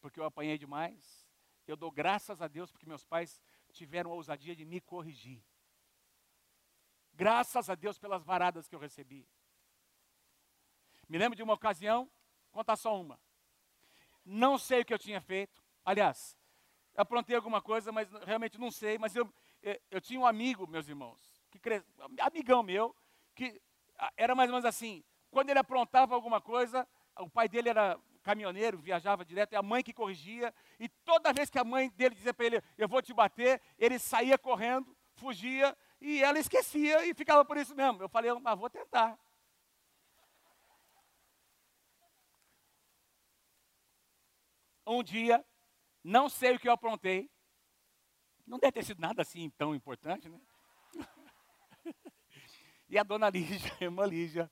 [0.00, 1.26] porque eu apanhei demais.
[1.66, 3.40] Eu dou graças a Deus porque meus pais
[3.72, 5.44] tiveram a ousadia de me corrigir.
[7.12, 9.28] Graças a Deus pelas varadas que eu recebi.
[11.08, 12.10] Me lembro de uma ocasião,
[12.50, 13.20] contar só uma.
[14.24, 15.62] Não sei o que eu tinha feito.
[15.84, 16.38] Aliás,
[16.94, 18.98] aprontei alguma coisa, mas realmente não sei.
[18.98, 19.24] Mas eu,
[19.62, 21.18] eu, eh, eu tinha um amigo, meus irmãos,
[21.50, 21.82] que cre...
[22.20, 22.94] amigão meu,
[23.34, 23.60] que
[24.16, 25.02] era mais ou menos assim.
[25.30, 26.86] Quando ele aprontava alguma coisa,
[27.18, 27.98] o pai dele era
[28.28, 32.14] caminhoneiro, viajava direto, é a mãe que corrigia, e toda vez que a mãe dele
[32.14, 37.14] dizia para ele, eu vou te bater, ele saía correndo, fugia, e ela esquecia e
[37.14, 38.02] ficava por isso mesmo.
[38.02, 39.18] Eu falei, mas vou tentar.
[44.86, 45.42] Um dia,
[46.04, 47.30] não sei o que eu aprontei,
[48.46, 50.38] não deve ter sido nada assim tão importante, né?
[52.90, 54.50] e a dona Lígia, a irmã Lígia,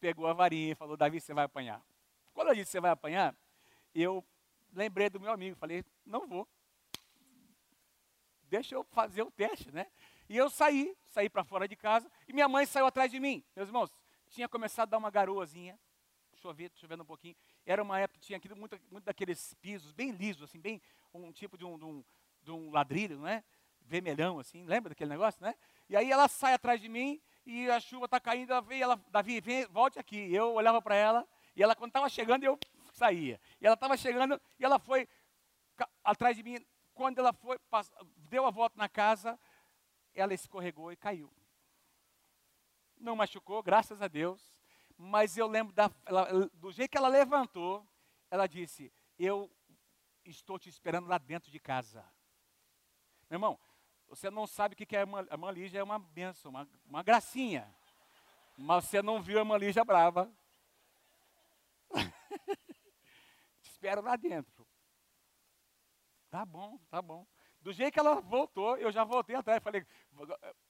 [0.00, 1.91] pegou a varinha e falou, Davi, você vai apanhar.
[2.32, 3.36] Quando eu disse você vai apanhar,
[3.94, 4.24] eu
[4.72, 6.48] lembrei do meu amigo, falei, não vou.
[8.44, 9.86] Deixa eu fazer o teste, né?
[10.28, 13.44] E eu saí, saí para fora de casa, e minha mãe saiu atrás de mim.
[13.54, 13.94] Meus irmãos,
[14.28, 15.78] tinha começado a dar uma garoazinha,
[16.34, 17.36] chovendo, chovendo um pouquinho.
[17.64, 20.80] Era uma época que tinha aquilo, muito, muito daqueles pisos bem lisos, assim, bem
[21.12, 22.04] um tipo de um, de um,
[22.42, 23.44] de um ladrilho, né?
[23.82, 25.54] Vermelhão, assim, lembra daquele negócio, né?
[25.88, 28.96] E aí ela sai atrás de mim, e a chuva está caindo, ela veio, ela,
[29.10, 30.32] Davi, vem, volte aqui.
[30.32, 32.58] Eu olhava para ela, E ela, quando estava chegando, eu
[32.92, 33.40] saía.
[33.60, 35.08] E ela estava chegando e ela foi
[36.04, 36.64] atrás de mim.
[36.94, 37.58] Quando ela foi,
[38.16, 39.38] deu a volta na casa,
[40.14, 41.32] ela escorregou e caiu.
[42.96, 44.60] Não machucou, graças a Deus.
[44.96, 47.86] Mas eu lembro da, ela, do jeito que ela levantou,
[48.30, 49.50] ela disse: Eu
[50.24, 52.04] estou te esperando lá dentro de casa.
[53.28, 53.58] Meu irmão,
[54.06, 57.74] você não sabe o que é a irmã Lígia, é uma benção, uma, uma gracinha.
[58.56, 60.30] Mas você não viu a irmã Lígia brava.
[63.62, 64.64] te espero lá dentro.
[66.30, 67.26] Tá bom, tá bom.
[67.60, 69.60] Do jeito que ela voltou, eu já voltei atrás.
[69.62, 69.84] Falei,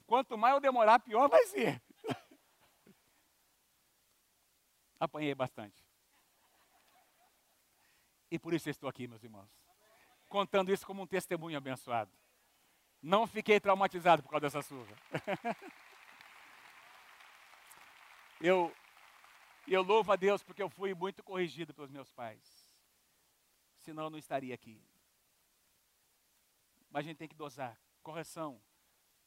[0.07, 1.83] quanto mais eu demorar, pior vai ser.
[4.99, 5.87] Apanhei bastante.
[8.31, 9.51] E por isso estou aqui, meus irmãos.
[10.29, 12.11] Contando isso como um testemunho abençoado.
[13.03, 14.97] Não fiquei traumatizado por causa dessa surra.
[18.41, 18.75] eu,
[19.69, 22.62] eu louvo a Deus porque eu fui muito corrigido pelos meus pais.
[23.83, 24.81] Senão eu não estaria aqui.
[26.91, 27.79] Mas a gente tem que dosar.
[28.03, 28.61] Correção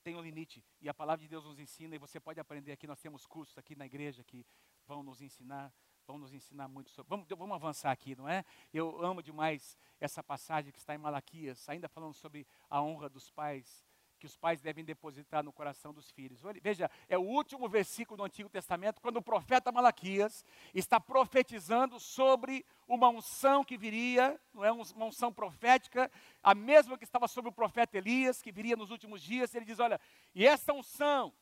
[0.03, 0.63] tem um limite.
[0.81, 2.87] E a palavra de Deus nos ensina, e você pode aprender aqui.
[2.87, 4.45] Nós temos cursos aqui na igreja que
[4.85, 5.73] vão nos ensinar
[6.07, 7.09] vão nos ensinar muito sobre.
[7.09, 8.45] Vamos, vamos avançar aqui, não é?
[8.71, 13.31] Eu amo demais essa passagem que está em Malaquias, ainda falando sobre a honra dos
[13.31, 13.83] pais,
[14.19, 16.41] que os pais devem depositar no coração dos filhos.
[16.61, 22.65] Veja, é o último versículo do Antigo Testamento, quando o profeta Malaquias está profetizando sobre
[22.87, 27.53] uma unção que viria, não é uma unção profética, a mesma que estava sobre o
[27.53, 29.53] profeta Elias, que viria nos últimos dias.
[29.53, 29.99] Ele diz: Olha,
[30.33, 31.33] e esta unção,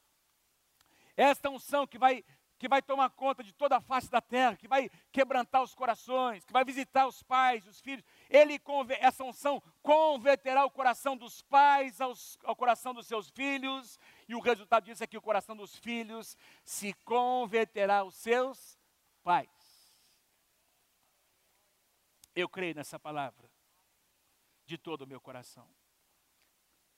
[1.16, 2.24] esta unção que vai
[2.64, 6.46] que vai tomar conta de toda a face da terra, que vai quebrantar os corações,
[6.46, 8.06] que vai visitar os pais, os filhos.
[8.30, 8.58] Ele,
[9.02, 14.00] essa unção, converterá o coração dos pais aos, ao coração dos seus filhos,
[14.30, 18.80] e o resultado disso é que o coração dos filhos se converterá aos seus
[19.26, 19.94] pais.
[22.34, 23.52] Eu creio nessa palavra,
[24.66, 25.68] de todo o meu coração.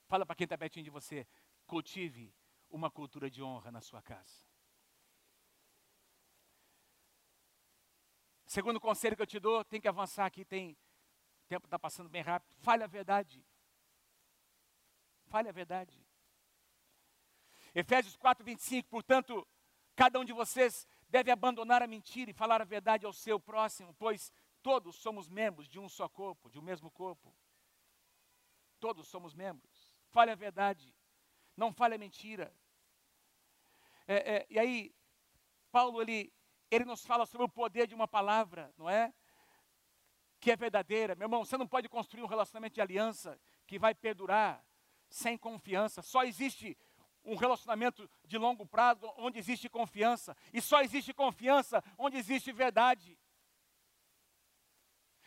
[0.06, 1.28] Fala para quem está pertinho de você,
[1.66, 2.32] cultive
[2.70, 4.46] uma cultura de honra na sua casa.
[8.56, 10.78] Segundo conselho que eu te dou, tem que avançar aqui, tem
[11.44, 12.56] o tempo está passando bem rápido.
[12.60, 13.46] Fale a verdade.
[15.26, 16.08] Fale a verdade.
[17.74, 19.46] Efésios 4, 25, portanto,
[19.94, 23.94] cada um de vocês deve abandonar a mentira e falar a verdade ao seu próximo,
[23.96, 24.32] pois
[24.64, 27.36] todos somos membros de um só corpo, de um mesmo corpo.
[28.80, 29.94] Todos somos membros.
[30.12, 30.96] Fale a verdade.
[31.58, 32.56] Não fale a mentira.
[34.08, 34.96] É, é, e aí,
[35.74, 36.34] Paulo, ele
[36.70, 39.14] ele nos fala sobre o poder de uma palavra, não é?
[40.40, 41.16] Que é verdadeira.
[41.16, 44.66] Meu irmão, você não pode construir um relacionamento de aliança que vai perdurar
[45.10, 46.02] sem confiança.
[46.02, 46.78] Só existe
[47.24, 50.36] um relacionamento de longo prazo onde existe confiança.
[50.54, 53.18] E só existe confiança onde existe verdade.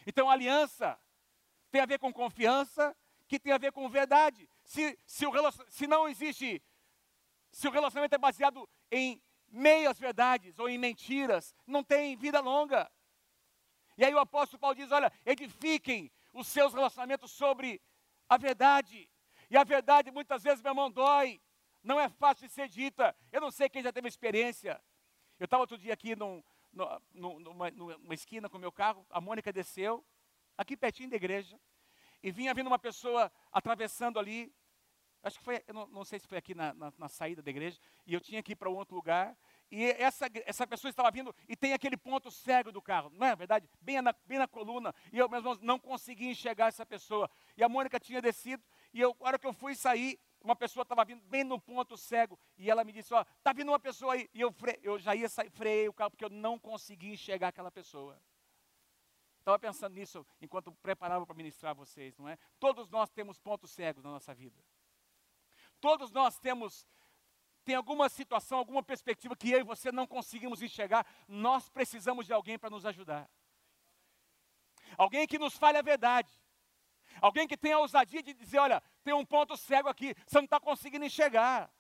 [0.06, 0.98] Então, aliança
[1.70, 2.96] tem a ver com confiança,
[3.26, 4.48] que tem a ver com verdade.
[4.64, 5.32] Se, se, o,
[5.68, 6.62] se não existe,
[7.50, 9.20] se o relacionamento é baseado em
[9.50, 12.90] meias verdades ou em mentiras, não tem vida longa.
[13.96, 17.80] E aí o apóstolo Paulo diz: olha, edifiquem os seus relacionamentos sobre
[18.28, 19.10] a verdade.
[19.50, 21.40] E a verdade muitas vezes, meu irmão, dói.
[21.82, 23.16] Não é fácil de ser dita.
[23.32, 24.82] Eu não sei quem já teve experiência.
[25.38, 26.42] Eu estava outro dia aqui num,
[27.12, 30.04] numa, numa esquina com meu carro, a Mônica desceu,
[30.56, 31.58] aqui pertinho da igreja,
[32.22, 34.52] e vinha vindo uma pessoa atravessando ali,
[35.22, 37.50] Acho que foi, eu não, não sei se foi aqui na, na, na, saída da
[37.50, 39.36] igreja, e eu tinha que ir para outro lugar,
[39.70, 43.34] e essa, essa pessoa estava vindo e tem aquele ponto cego do carro, não é
[43.34, 43.68] verdade?
[43.80, 47.28] Bem na, bem na coluna, e eu mesmo não consegui enxergar essa pessoa.
[47.56, 48.62] E a Mônica tinha descido,
[48.94, 51.96] e eu, a hora que eu fui sair, uma pessoa estava vindo bem no ponto
[51.96, 54.98] cego, e ela me disse, ó, está vindo uma pessoa aí, e eu, fre, eu
[55.00, 58.20] já ia sair, freiei o carro, porque eu não consegui enxergar aquela pessoa.
[59.40, 62.38] Estava pensando nisso enquanto preparava para ministrar vocês, não é?
[62.60, 64.62] Todos nós temos pontos cegos na nossa vida.
[65.80, 66.86] Todos nós temos
[67.64, 72.32] tem alguma situação, alguma perspectiva que eu e você não conseguimos enxergar, nós precisamos de
[72.32, 73.28] alguém para nos ajudar.
[74.96, 76.32] Alguém que nos fale a verdade.
[77.20, 80.46] Alguém que tenha a ousadia de dizer: olha, tem um ponto cego aqui, você não
[80.46, 81.70] está conseguindo enxergar.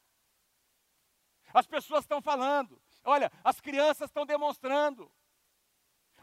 [1.54, 5.10] As pessoas estão falando, olha, as crianças estão demonstrando.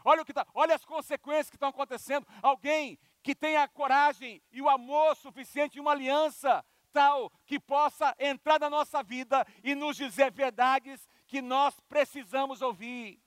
[0.04, 2.24] Olha o que tá, olha as consequências que estão acontecendo.
[2.40, 6.64] Alguém que tenha a coragem e o amor suficiente, uma aliança
[6.96, 13.22] tal que possa entrar na nossa vida e nos dizer verdades que nós precisamos ouvir.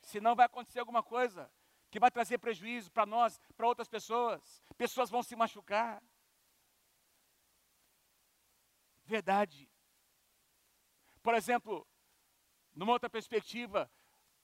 [0.00, 1.48] Senão vai acontecer alguma coisa
[1.88, 4.60] que vai trazer prejuízo para nós, para outras pessoas.
[4.76, 6.02] Pessoas vão se machucar.
[9.04, 9.70] Verdade.
[11.22, 11.86] Por exemplo,
[12.74, 13.88] numa outra perspectiva,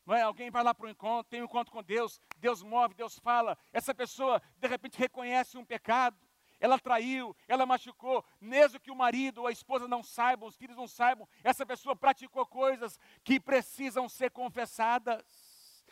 [0.09, 0.22] é?
[0.22, 3.59] Alguém vai lá para o encontro, tem um encontro com Deus, Deus move, Deus fala.
[3.72, 6.30] Essa pessoa, de repente, reconhece um pecado.
[6.61, 10.76] Ela traiu, ela machucou, mesmo que o marido ou a esposa não saibam, os filhos
[10.76, 15.24] não saibam, essa pessoa praticou coisas que precisam ser confessadas.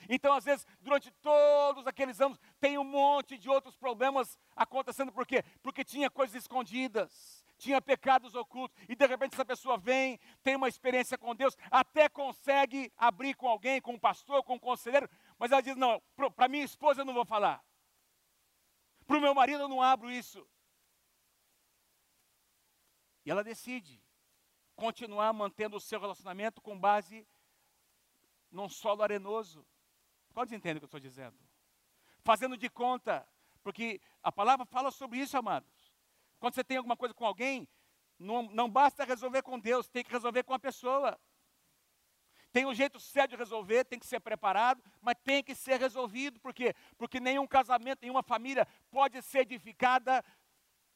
[0.08, 5.26] Então, às vezes, durante todos aqueles anos, tem um monte de outros problemas acontecendo, por
[5.26, 5.42] quê?
[5.62, 10.68] Porque tinha coisas escondidas tinha pecados ocultos, e de repente essa pessoa vem, tem uma
[10.68, 15.50] experiência com Deus, até consegue abrir com alguém, com um pastor, com um conselheiro, mas
[15.50, 16.00] ela diz: não,
[16.36, 17.60] para minha esposa eu não vou falar,
[19.06, 20.46] para o meu marido eu não abro isso.
[23.28, 24.02] E ela decide
[24.74, 27.28] continuar mantendo o seu relacionamento com base
[28.50, 29.66] num solo arenoso.
[30.32, 31.36] Quantos entendem o que eu estou dizendo?
[32.22, 33.28] Fazendo de conta,
[33.62, 35.92] porque a palavra fala sobre isso, amados.
[36.40, 37.68] Quando você tem alguma coisa com alguém,
[38.18, 41.20] não, não basta resolver com Deus, tem que resolver com a pessoa.
[42.50, 46.40] Tem um jeito certo de resolver, tem que ser preparado, mas tem que ser resolvido.
[46.40, 46.74] Por quê?
[46.96, 50.24] Porque nenhum casamento, nenhuma família pode ser edificada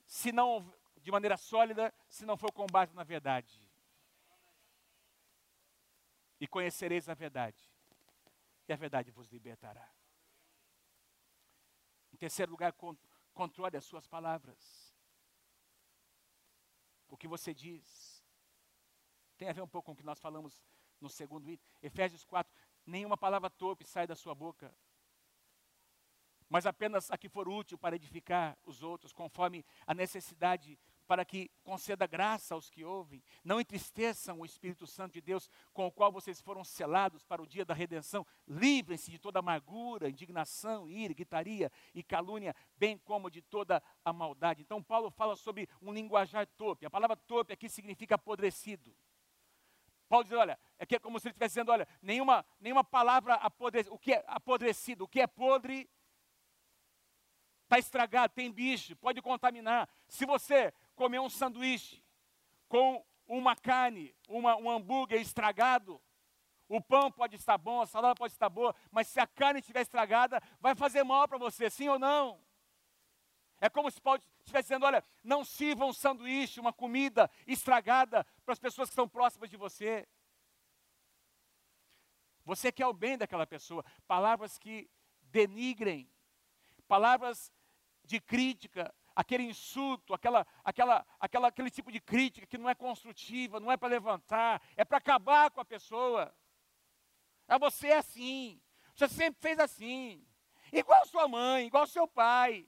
[0.06, 0.72] se não
[1.02, 3.60] de maneira sólida, se não for com base na verdade.
[6.40, 7.70] E conhecereis a verdade,
[8.68, 9.88] e a verdade vos libertará.
[12.12, 12.74] Em terceiro lugar,
[13.34, 14.92] controle as suas palavras
[17.12, 18.24] o que você diz.
[19.36, 20.64] Tem a ver um pouco com o que nós falamos
[20.98, 21.68] no segundo item.
[21.82, 22.50] Efésios 4,
[22.86, 24.74] nenhuma palavra torpe sai da sua boca,
[26.48, 30.78] mas apenas a que for útil para edificar os outros, conforme a necessidade
[31.12, 33.22] para que conceda graça aos que ouvem.
[33.44, 37.46] Não entristeçam o Espírito Santo de Deus, com o qual vocês foram selados para o
[37.46, 38.26] dia da redenção.
[38.48, 44.62] Livrem-se de toda amargura, indignação, ira, gritaria e calúnia, bem como de toda a maldade.
[44.62, 46.86] Então, Paulo fala sobre um linguajar torpe.
[46.86, 48.96] A palavra torpe aqui significa apodrecido.
[50.08, 53.34] Paulo diz, olha, é, que é como se ele estivesse dizendo, olha, nenhuma, nenhuma palavra
[53.34, 53.94] apodrecida.
[53.94, 55.04] O que é apodrecido?
[55.04, 55.90] O que é podre
[57.72, 59.88] está estragado, tem bicho, pode contaminar.
[60.06, 62.02] Se você comer um sanduíche
[62.68, 66.00] com uma carne, uma, um hambúrguer estragado,
[66.68, 69.82] o pão pode estar bom, a salada pode estar boa, mas se a carne estiver
[69.82, 72.42] estragada, vai fazer mal para você, sim ou não?
[73.60, 78.54] É como se Paulo estivesse dizendo: olha, não sirva um sanduíche, uma comida estragada para
[78.54, 80.08] as pessoas que estão próximas de você.
[82.44, 83.84] Você quer o bem daquela pessoa.
[84.06, 84.90] Palavras que
[85.20, 86.10] denigrem,
[86.88, 87.52] palavras
[88.04, 93.60] de crítica, aquele insulto, aquela, aquela, aquela, aquele tipo de crítica que não é construtiva,
[93.60, 96.34] não é para levantar, é para acabar com a pessoa.
[97.46, 98.60] Ah, você é assim,
[98.94, 100.26] você sempre fez assim,
[100.72, 102.66] igual sua mãe, igual seu pai.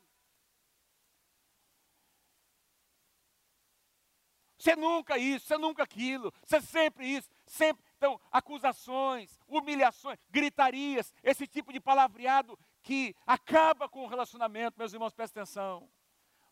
[4.59, 7.85] Você nunca isso, você nunca aquilo, você sempre isso, sempre.
[7.97, 15.13] Então, acusações, humilhações, gritarias, esse tipo de palavreado que acaba com o relacionamento, meus irmãos,
[15.13, 15.89] prestem atenção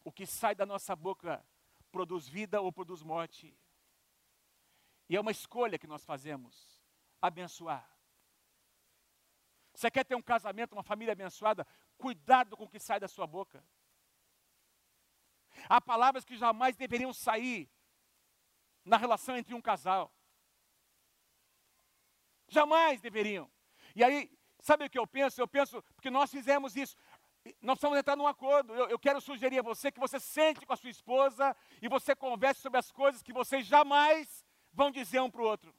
[0.05, 1.44] o que sai da nossa boca
[1.90, 3.57] produz vida ou produz morte.
[5.09, 6.82] E é uma escolha que nós fazemos:
[7.20, 7.88] abençoar.
[9.74, 11.66] Você quer ter um casamento, uma família abençoada?
[11.96, 13.64] Cuidado com o que sai da sua boca.
[15.68, 17.70] Há palavras que jamais deveriam sair
[18.84, 20.12] na relação entre um casal.
[22.48, 23.50] Jamais deveriam.
[23.94, 24.30] E aí,
[24.61, 25.40] sabe o que eu penso?
[25.40, 26.96] Eu penso, porque nós fizemos isso
[27.61, 28.74] nós precisamos entrar num acordo.
[28.74, 32.14] Eu, eu, quero sugerir a você que você sente com a sua esposa e você
[32.14, 35.74] converse sobre as coisas que vocês jamais vão dizer um para o outro.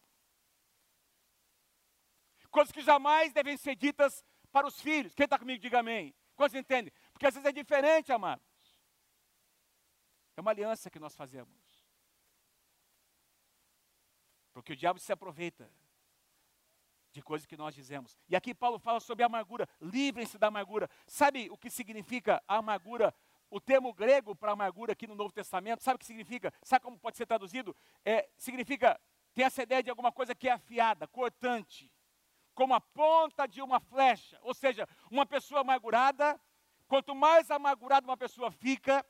[2.51, 5.15] Coisas que jamais devem ser ditas para os filhos.
[5.15, 6.13] Quem está comigo, diga amém.
[6.35, 6.93] Quantos entendem?
[7.11, 8.45] Porque às vezes é diferente, amados.
[10.35, 11.51] É uma aliança que nós fazemos.
[14.53, 15.71] Porque o diabo se aproveita
[17.13, 18.17] de coisas que nós dizemos.
[18.27, 19.69] E aqui Paulo fala sobre amargura.
[19.79, 20.89] Livrem-se da amargura.
[21.07, 23.13] Sabe o que significa amargura?
[23.49, 26.51] O termo grego para amargura aqui no Novo Testamento, sabe o que significa?
[26.63, 27.75] Sabe como pode ser traduzido?
[28.03, 28.99] É, significa,
[29.31, 31.91] tem essa ideia de alguma coisa que é afiada, cortante,
[32.55, 34.39] como a ponta de uma flecha.
[34.41, 36.39] Ou seja, uma pessoa amargurada,
[36.87, 39.05] quanto mais amargurada uma pessoa fica,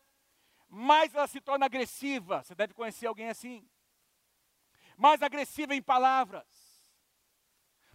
[0.68, 2.43] mais ela se torna agressiva.
[2.43, 3.66] Você deve conhecer alguém assim.
[4.97, 6.62] Mais agressiva em palavras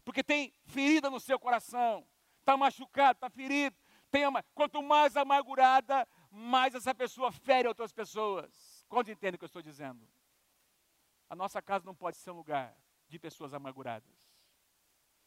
[0.08, 2.02] porque tem ferida no seu coração,
[2.40, 3.76] está machucado, está ferido.
[4.10, 4.22] Tem.
[4.54, 8.86] Quanto mais amargurada, mais essa pessoa fere outras pessoas.
[8.88, 10.08] Quanto entende o que eu estou dizendo?
[11.28, 12.74] A nossa casa não pode ser um lugar
[13.06, 14.10] de pessoas amarguradas.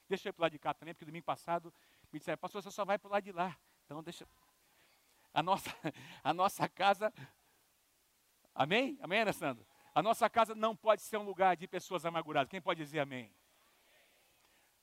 [0.09, 1.71] Deixa eu ir para o lado de cá também, porque domingo passado
[2.11, 3.55] me disseram, pastor, você só vai para o lado de lá.
[3.85, 4.27] Então deixa.
[5.31, 5.69] A nossa,
[6.23, 7.13] a nossa casa.
[8.55, 8.97] Amém?
[8.99, 9.63] Amém, Alessandro?
[9.93, 12.49] A nossa casa não pode ser um lugar de pessoas amarguradas.
[12.49, 13.31] Quem pode dizer amém?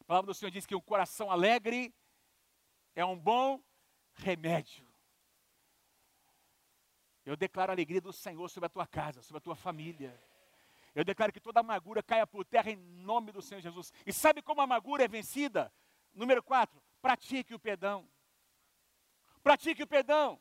[0.08, 1.94] Palavra do Senhor diz que o coração alegre
[2.94, 3.62] é um bom
[4.14, 4.88] remédio.
[7.26, 10.18] Eu declaro a alegria do Senhor sobre a tua casa, sobre a tua família.
[10.94, 13.92] Eu declaro que toda amargura caia por terra em nome do Senhor Jesus.
[14.06, 15.70] E sabe como a amargura é vencida?
[16.14, 18.08] Número 4, pratique o perdão.
[19.42, 20.40] Pratique o perdão.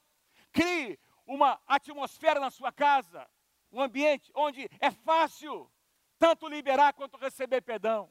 [0.53, 3.29] Crie uma atmosfera na sua casa,
[3.69, 5.69] um ambiente onde é fácil
[6.17, 8.09] tanto liberar quanto receber perdão.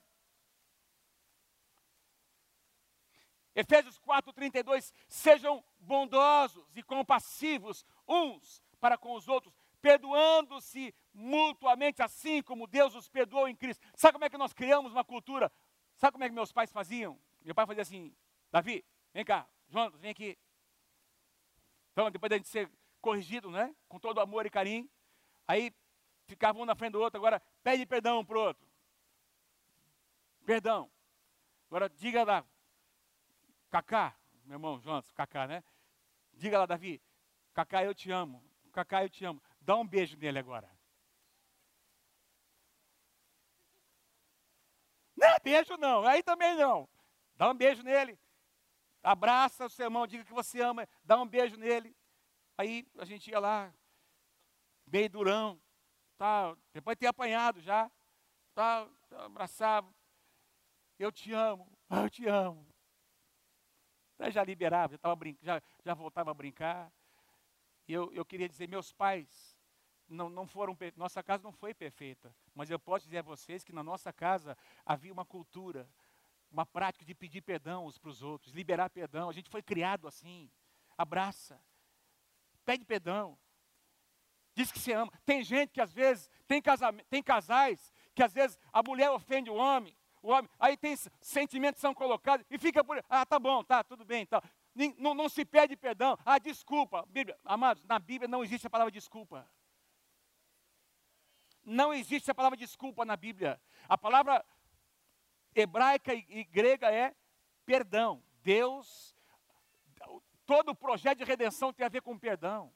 [3.56, 12.66] Efésios 4:32 sejam bondosos e compassivos uns para com os outros, perdoando-se mutuamente, assim como
[12.66, 13.82] Deus os perdoou em Cristo.
[13.94, 15.50] Sabe como é que nós criamos uma cultura?
[15.94, 17.18] Sabe como é que meus pais faziam?
[17.40, 18.14] Meu pai fazia assim:
[18.52, 18.84] Davi,
[19.14, 20.38] vem cá, Jonas, vem aqui.
[21.92, 23.74] Então, depois da gente ser corrigido, né?
[23.88, 24.86] Com todo amor e carinho,
[25.48, 25.74] aí
[26.26, 28.68] ficava um na frente do outro, agora pede perdão para o outro.
[30.44, 30.90] Perdão.
[31.68, 32.44] Agora diga lá,
[33.76, 34.16] Cacá,
[34.46, 35.62] meu irmão Jonas, Cacá, né?
[36.32, 37.02] Diga lá, Davi,
[37.52, 38.42] Cacá, eu te amo.
[38.72, 39.42] Cacá, eu te amo.
[39.60, 40.70] Dá um beijo nele agora.
[45.14, 46.88] Não, beijo não, aí também não.
[47.36, 48.18] Dá um beijo nele.
[49.02, 51.94] Abraça o seu irmão, diga que você ama, dá um beijo nele.
[52.56, 53.74] Aí a gente ia lá,
[54.86, 55.60] meio durão,
[56.16, 57.90] tá, depois de ter apanhado já,
[58.54, 59.94] tá, abraçava.
[60.98, 62.75] Eu te amo, eu te amo.
[64.30, 66.92] Já liberava, já, tava já, já voltava a brincar.
[67.86, 69.56] E eu, eu queria dizer, meus pais
[70.08, 73.72] não, não foram, nossa casa não foi perfeita, mas eu posso dizer a vocês que
[73.72, 75.88] na nossa casa havia uma cultura,
[76.50, 79.28] uma prática de pedir perdão uns para os outros, liberar perdão.
[79.28, 80.50] A gente foi criado assim.
[80.96, 81.60] Abraça,
[82.64, 83.38] pede perdão,
[84.54, 85.12] diz que se ama.
[85.26, 86.62] Tem gente que às vezes, tem,
[87.10, 89.94] tem casais que às vezes a mulher ofende o homem,
[90.26, 94.04] o homem, aí tem sentimentos são colocados e fica por, ah, tá bom, tá, tudo
[94.04, 94.42] bem, tá
[94.98, 96.18] não, não se pede perdão.
[96.24, 97.06] Ah, desculpa.
[97.08, 99.48] Bíblia, amados, na Bíblia não existe a palavra desculpa.
[101.64, 103.60] Não existe a palavra desculpa na Bíblia.
[103.88, 104.44] A palavra
[105.54, 107.14] hebraica e, e grega é
[107.64, 108.22] perdão.
[108.42, 109.16] Deus,
[110.44, 112.72] todo o projeto de redenção tem a ver com perdão.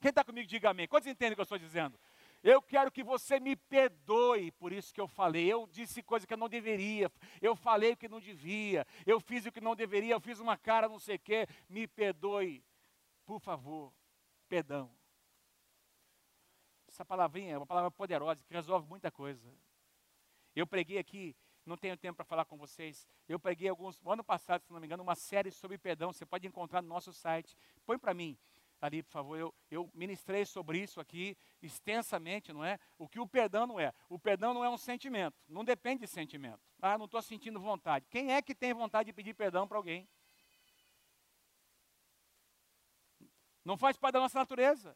[0.00, 0.86] Quem está comigo, diga amém.
[0.86, 1.98] Quantos entendem o que eu estou dizendo?
[2.44, 5.50] Eu quero que você me perdoe por isso que eu falei.
[5.50, 7.10] Eu disse coisa que eu não deveria.
[7.40, 8.86] Eu falei o que não devia.
[9.06, 10.12] Eu fiz o que não deveria.
[10.12, 11.46] Eu fiz uma cara não sei o quê.
[11.70, 12.62] Me perdoe.
[13.24, 13.94] Por favor.
[14.46, 14.94] Perdão.
[16.86, 19.50] Essa palavrinha é uma palavra poderosa que resolve muita coisa.
[20.54, 21.34] Eu preguei aqui,
[21.64, 23.08] não tenho tempo para falar com vocês.
[23.26, 26.12] Eu preguei alguns, ano passado, se não me engano, uma série sobre perdão.
[26.12, 27.56] Você pode encontrar no nosso site.
[27.86, 28.38] Põe para mim
[28.84, 29.38] ali, por favor.
[29.38, 32.78] Eu, eu ministrei sobre isso aqui extensamente, não é?
[32.98, 33.94] O que o perdão não é?
[34.10, 36.60] O perdão não é um sentimento, não depende de sentimento.
[36.82, 38.06] Ah, não estou sentindo vontade.
[38.10, 40.06] Quem é que tem vontade de pedir perdão para alguém?
[43.64, 44.94] Não faz parte da nossa natureza.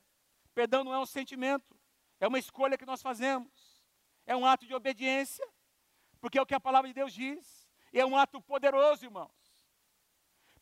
[0.55, 1.75] Perdão não é um sentimento,
[2.21, 3.83] é uma escolha que nós fazemos.
[4.27, 5.47] É um ato de obediência,
[6.21, 7.67] porque é o que a palavra de Deus diz.
[7.91, 9.33] E é um ato poderoso, irmãos.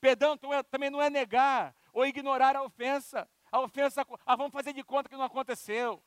[0.01, 3.27] Perdão então, é, também não é negar ou ignorar a ofensa.
[3.51, 6.03] A ofensa, ah, vamos fazer de conta que não aconteceu.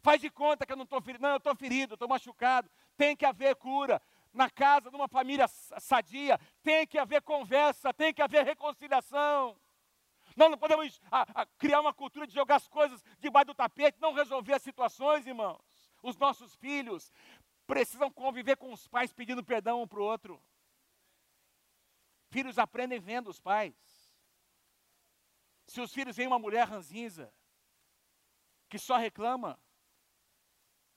[0.00, 1.22] Faz de conta que eu não estou ferido.
[1.22, 2.68] Não, eu estou ferido, estou machucado.
[2.96, 4.02] Tem que haver cura.
[4.32, 9.56] Na casa, numa família sadia, tem que haver conversa, tem que haver reconciliação.
[10.36, 14.00] Nós não podemos a, a, criar uma cultura de jogar as coisas debaixo do tapete,
[14.00, 15.62] não resolver as situações, irmãos.
[16.02, 17.12] Os nossos filhos
[17.68, 20.42] precisam conviver com os pais pedindo perdão um para o outro.
[22.30, 23.97] Filhos aprendem vendo os pais.
[25.68, 27.32] Se os filhos veem uma mulher ranzinza,
[28.70, 29.60] que só reclama,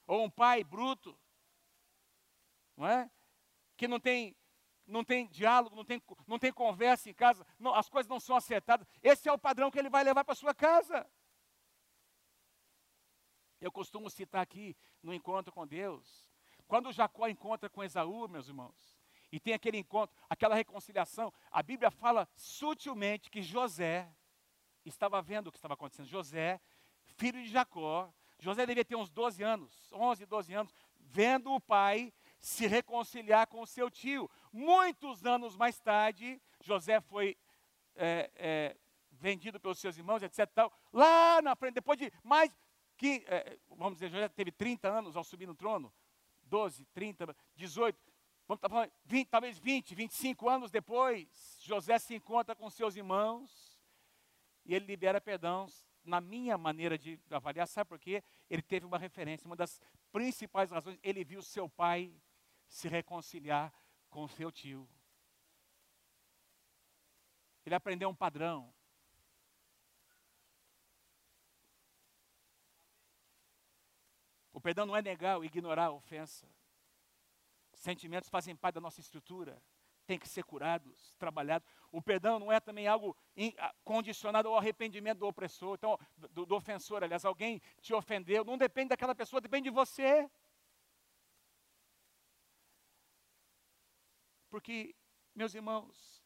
[0.08, 1.18] ou um pai bruto,
[2.78, 3.12] não é?
[3.76, 4.34] Que não tem,
[4.88, 8.36] não tem diálogo, não tem, não tem conversa em casa, não, as coisas não são
[8.36, 8.88] acertadas.
[9.04, 11.06] Esse é o padrão que ele vai levar para sua casa.
[13.60, 16.32] Eu costumo citar aqui no encontro com Deus,
[16.66, 18.98] quando Jacó encontra com Esaú, meus irmãos,
[19.32, 24.10] e tem aquele encontro, aquela reconciliação, a Bíblia fala sutilmente que José
[24.90, 26.08] estava vendo o que estava acontecendo.
[26.08, 26.60] José,
[27.18, 32.12] filho de Jacó, José devia ter uns 12 anos, 11, 12 anos, vendo o pai
[32.40, 34.30] se reconciliar com o seu tio.
[34.52, 37.38] Muitos anos mais tarde, José foi
[37.96, 38.78] é, é,
[39.12, 40.50] vendido pelos seus irmãos, etc.
[40.54, 40.74] Tal.
[40.92, 42.52] Lá na frente, depois de mais
[42.98, 45.94] que, é, vamos dizer, José teve 30 anos ao subir no trono,
[46.44, 47.98] 12, 30, 18,
[48.48, 53.71] vamos estar falando, 20, talvez 20, 25 anos depois, José se encontra com seus irmãos
[54.72, 55.68] e ele libera perdão
[56.02, 58.24] na minha maneira de avaliar, sabe por quê?
[58.50, 59.82] Ele teve uma referência, uma das
[60.14, 62.16] principais razões, ele viu seu pai
[62.70, 63.74] se reconciliar
[64.10, 64.90] com seu tio.
[67.66, 68.74] Ele aprendeu um padrão.
[74.54, 76.48] O perdão não é negar ou ignorar a ofensa.
[77.74, 79.62] Sentimentos fazem parte da nossa estrutura,
[80.12, 81.66] têm que ser curados, trabalhados.
[81.90, 83.16] O perdão não é também algo
[83.82, 87.02] condicionado ao arrependimento do opressor, então, do, do ofensor.
[87.02, 90.30] Aliás, alguém te ofendeu, não depende daquela pessoa, depende de você.
[94.50, 94.94] Porque,
[95.34, 96.22] meus irmãos,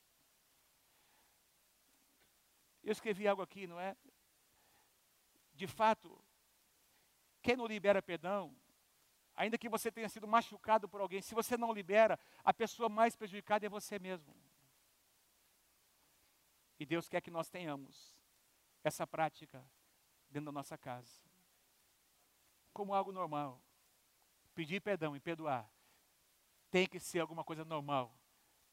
[2.83, 3.95] eu escrevi algo aqui, não é?
[5.53, 6.19] De fato,
[7.43, 8.57] quem não libera perdão,
[9.35, 13.15] ainda que você tenha sido machucado por alguém, se você não libera, a pessoa mais
[13.15, 14.33] prejudicada é você mesmo.
[16.79, 18.15] E Deus quer que nós tenhamos
[18.83, 19.63] essa prática
[20.29, 21.21] dentro da nossa casa.
[22.73, 23.61] Como algo normal.
[24.53, 25.69] Pedir perdão e perdoar
[26.69, 28.13] tem que ser alguma coisa normal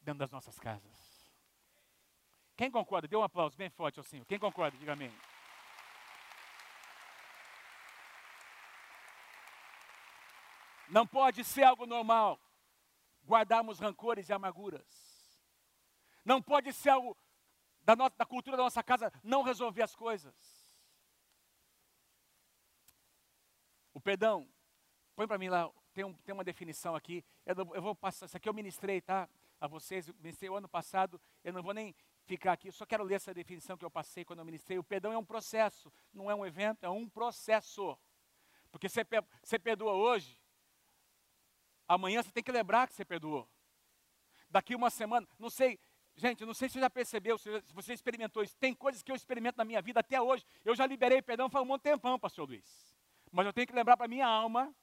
[0.00, 1.32] dentro das nossas casas.
[2.56, 3.08] Quem concorda?
[3.08, 4.26] Dê um aplauso bem forte ao Senhor.
[4.26, 4.76] Quem concorda?
[4.76, 5.12] Diga amém.
[10.92, 12.38] Não pode ser algo normal
[13.26, 14.86] guardarmos rancores e amarguras.
[16.22, 17.16] Não pode ser algo
[17.82, 20.34] da, nossa, da cultura da nossa casa não resolver as coisas.
[23.94, 24.46] O perdão,
[25.16, 27.24] põe para mim lá, tem, um, tem, uma definição aqui.
[27.46, 29.26] Eu, eu, vou passar, isso aqui eu ministrei, tá?
[29.58, 31.94] A vocês, eu ministrei o ano passado, eu não vou nem
[32.26, 34.78] ficar aqui, só quero ler essa definição que eu passei quando eu ministrei.
[34.78, 37.98] O perdão é um processo, não é um evento, é um processo.
[38.70, 40.41] Porque você perdoa hoje,
[41.88, 43.48] amanhã você tem que lembrar que você perdoou.
[44.48, 45.78] Daqui uma semana, não sei,
[46.14, 48.56] gente, não sei se você já percebeu, se você experimentou isso.
[48.56, 50.44] Tem coisas que eu experimento na minha vida até hoje.
[50.64, 52.94] Eu já liberei perdão faz um monte de tempão, pastor Luiz.
[53.30, 54.74] Mas eu tenho que lembrar para minha alma,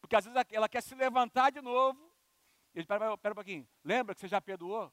[0.00, 2.10] porque às vezes ela quer se levantar de novo.
[2.74, 4.92] E eu espera, espera um pouquinho, lembra que você já perdoou?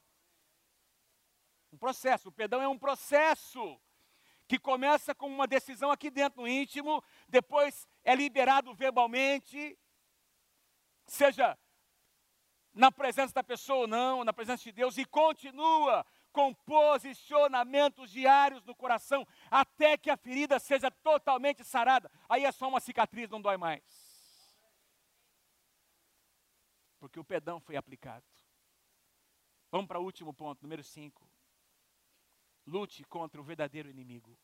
[1.71, 2.29] Um processo.
[2.29, 3.79] O perdão é um processo
[4.49, 9.77] que começa com uma decisão aqui dentro no íntimo, depois é liberado verbalmente,
[11.11, 11.57] seja
[12.73, 18.63] na presença da pessoa ou não, na presença de Deus, e continua com posicionamentos diários
[18.63, 22.09] no coração, até que a ferida seja totalmente sarada.
[22.27, 23.83] Aí é só uma cicatriz, não dói mais.
[26.99, 28.25] Porque o perdão foi aplicado.
[29.71, 31.27] Vamos para o último ponto, número 5.
[32.65, 34.37] Lute contra o verdadeiro inimigo.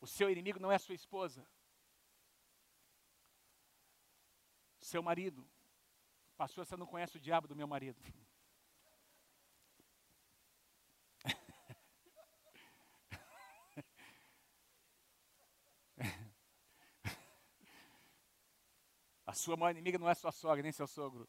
[0.00, 1.46] O seu inimigo não é a sua esposa.
[4.90, 5.48] Seu marido.
[6.36, 8.02] Pastor, você não conhece o diabo do meu marido.
[19.24, 21.28] A sua maior inimiga não é sua sogra, nem seu sogro.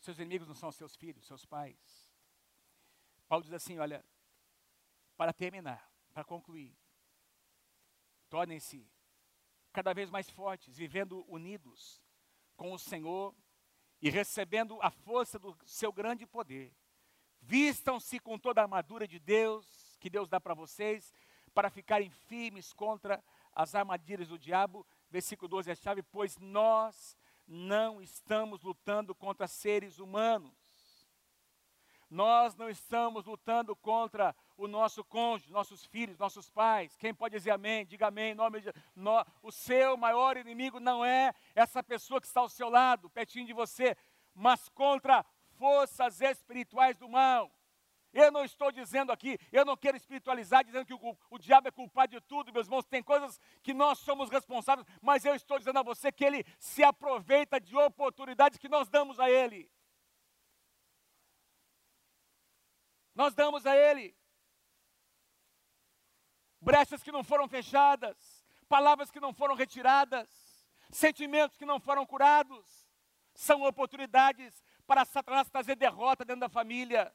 [0.00, 2.12] Seus inimigos não são seus filhos, seus pais.
[3.26, 4.04] Paulo diz assim: olha,
[5.18, 6.72] para terminar, para concluir,
[8.30, 8.88] tornem-se
[9.72, 12.00] cada vez mais fortes, vivendo unidos
[12.56, 13.34] com o Senhor
[14.00, 16.72] e recebendo a força do seu grande poder.
[17.40, 21.12] Vistam-se com toda a armadura de Deus, que Deus dá para vocês,
[21.52, 24.86] para ficarem firmes contra as armadilhas do diabo.
[25.10, 30.67] Versículo 12 é a chave, pois nós não estamos lutando contra seres humanos.
[32.10, 36.96] Nós não estamos lutando contra o nosso cônjuge, nossos filhos, nossos pais.
[36.96, 37.84] Quem pode dizer amém?
[37.84, 38.34] Diga amém.
[38.34, 38.72] Nome de...
[38.96, 39.24] no...
[39.42, 43.52] O seu maior inimigo não é essa pessoa que está ao seu lado, pertinho de
[43.52, 43.96] você,
[44.34, 45.24] mas contra
[45.58, 47.52] forças espirituais do mal.
[48.12, 51.70] Eu não estou dizendo aqui, eu não quero espiritualizar dizendo que o, o, diabo é
[51.70, 52.86] culpado de tudo, meus irmãos.
[52.86, 56.82] Tem coisas que nós somos responsáveis, mas eu estou dizendo a você que ele se
[56.82, 59.70] aproveita de oportunidades que nós damos a ele.
[63.18, 64.16] Nós damos a ele
[66.60, 70.28] brechas que não foram fechadas, palavras que não foram retiradas,
[70.88, 72.88] sentimentos que não foram curados.
[73.34, 77.12] São oportunidades para Satanás trazer derrota dentro da família.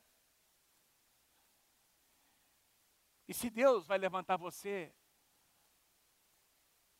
[3.26, 4.94] E se Deus vai levantar você,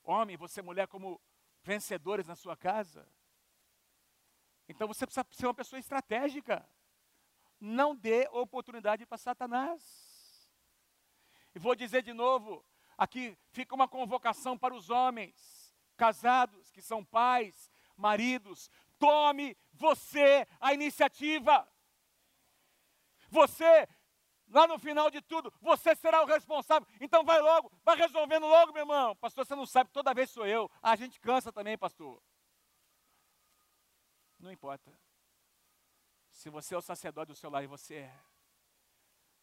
[0.02, 1.20] homem, você mulher, como
[1.62, 3.06] vencedores na sua casa,
[4.66, 6.66] então você precisa ser uma pessoa estratégica.
[7.66, 10.52] Não dê oportunidade para Satanás.
[11.56, 12.62] E vou dizer de novo,
[12.98, 20.74] aqui fica uma convocação para os homens casados, que são pais, maridos, tome você a
[20.74, 21.66] iniciativa.
[23.30, 23.88] Você
[24.50, 26.86] lá no final de tudo, você será o responsável.
[27.00, 29.16] Então vai logo, vai resolvendo logo, meu irmão.
[29.16, 30.70] Pastor, você não sabe, toda vez sou eu.
[30.82, 32.22] A gente cansa também, pastor.
[34.38, 34.92] Não importa.
[36.44, 38.20] Se você é o sacerdote do seu lar, e você é.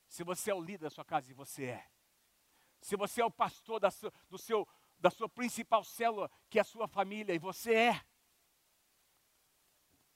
[0.07, 1.90] Se você é o líder da sua casa, e você é.
[2.78, 6.61] Se você é o pastor da sua, do seu, da sua principal célula, que é
[6.61, 8.07] a sua família, e você é.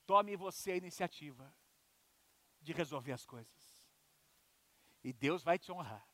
[0.04, 1.56] Tome você a iniciativa
[2.60, 3.88] de resolver as coisas.
[5.02, 6.06] E Deus vai te honrar.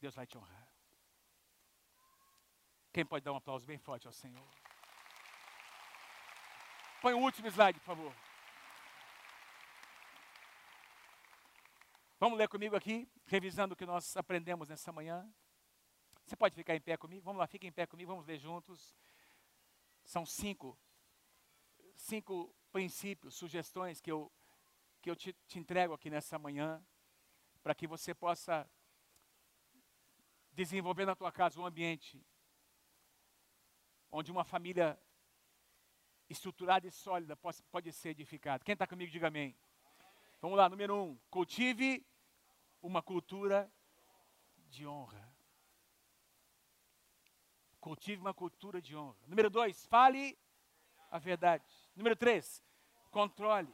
[0.00, 0.74] Deus vai te honrar.
[2.92, 4.61] Quem pode dar um aplauso bem forte ao Senhor?
[7.02, 8.14] Põe o último slide, por favor.
[12.20, 15.28] Vamos ler comigo aqui, revisando o que nós aprendemos nessa manhã.
[16.24, 17.24] Você pode ficar em pé comigo?
[17.24, 18.96] Vamos lá, fique em pé comigo, vamos ler juntos.
[20.04, 20.78] São cinco,
[21.96, 24.30] cinco princípios, sugestões que eu,
[25.00, 26.80] que eu te, te entrego aqui nessa manhã,
[27.64, 28.70] para que você possa
[30.52, 32.24] desenvolver na tua casa um ambiente
[34.12, 34.96] onde uma família
[36.32, 38.64] estruturada e sólida pode, pode ser edificada.
[38.64, 39.54] Quem está comigo, diga amém.
[40.40, 42.04] Vamos lá, número um, cultive
[42.82, 43.72] uma cultura
[44.68, 45.32] de honra.
[47.80, 49.16] Cultive uma cultura de honra.
[49.26, 50.38] Número dois, fale
[51.10, 51.64] a verdade.
[51.94, 52.62] Número três,
[53.10, 53.72] controle.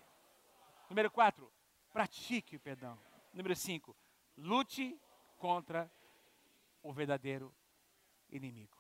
[0.91, 1.51] Número quatro,
[1.93, 2.99] pratique o perdão.
[3.33, 3.97] Número cinco,
[4.37, 4.99] lute
[5.39, 5.91] contra
[6.83, 7.55] o verdadeiro
[8.31, 8.77] inimigo.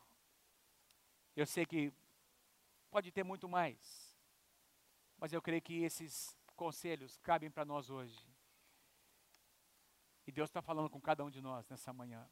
[1.37, 1.93] Eu sei que
[2.91, 4.17] pode ter muito mais,
[5.17, 8.29] mas eu creio que esses conselhos cabem para nós hoje.
[10.27, 12.29] E Deus está falando com cada um de nós nessa manhã.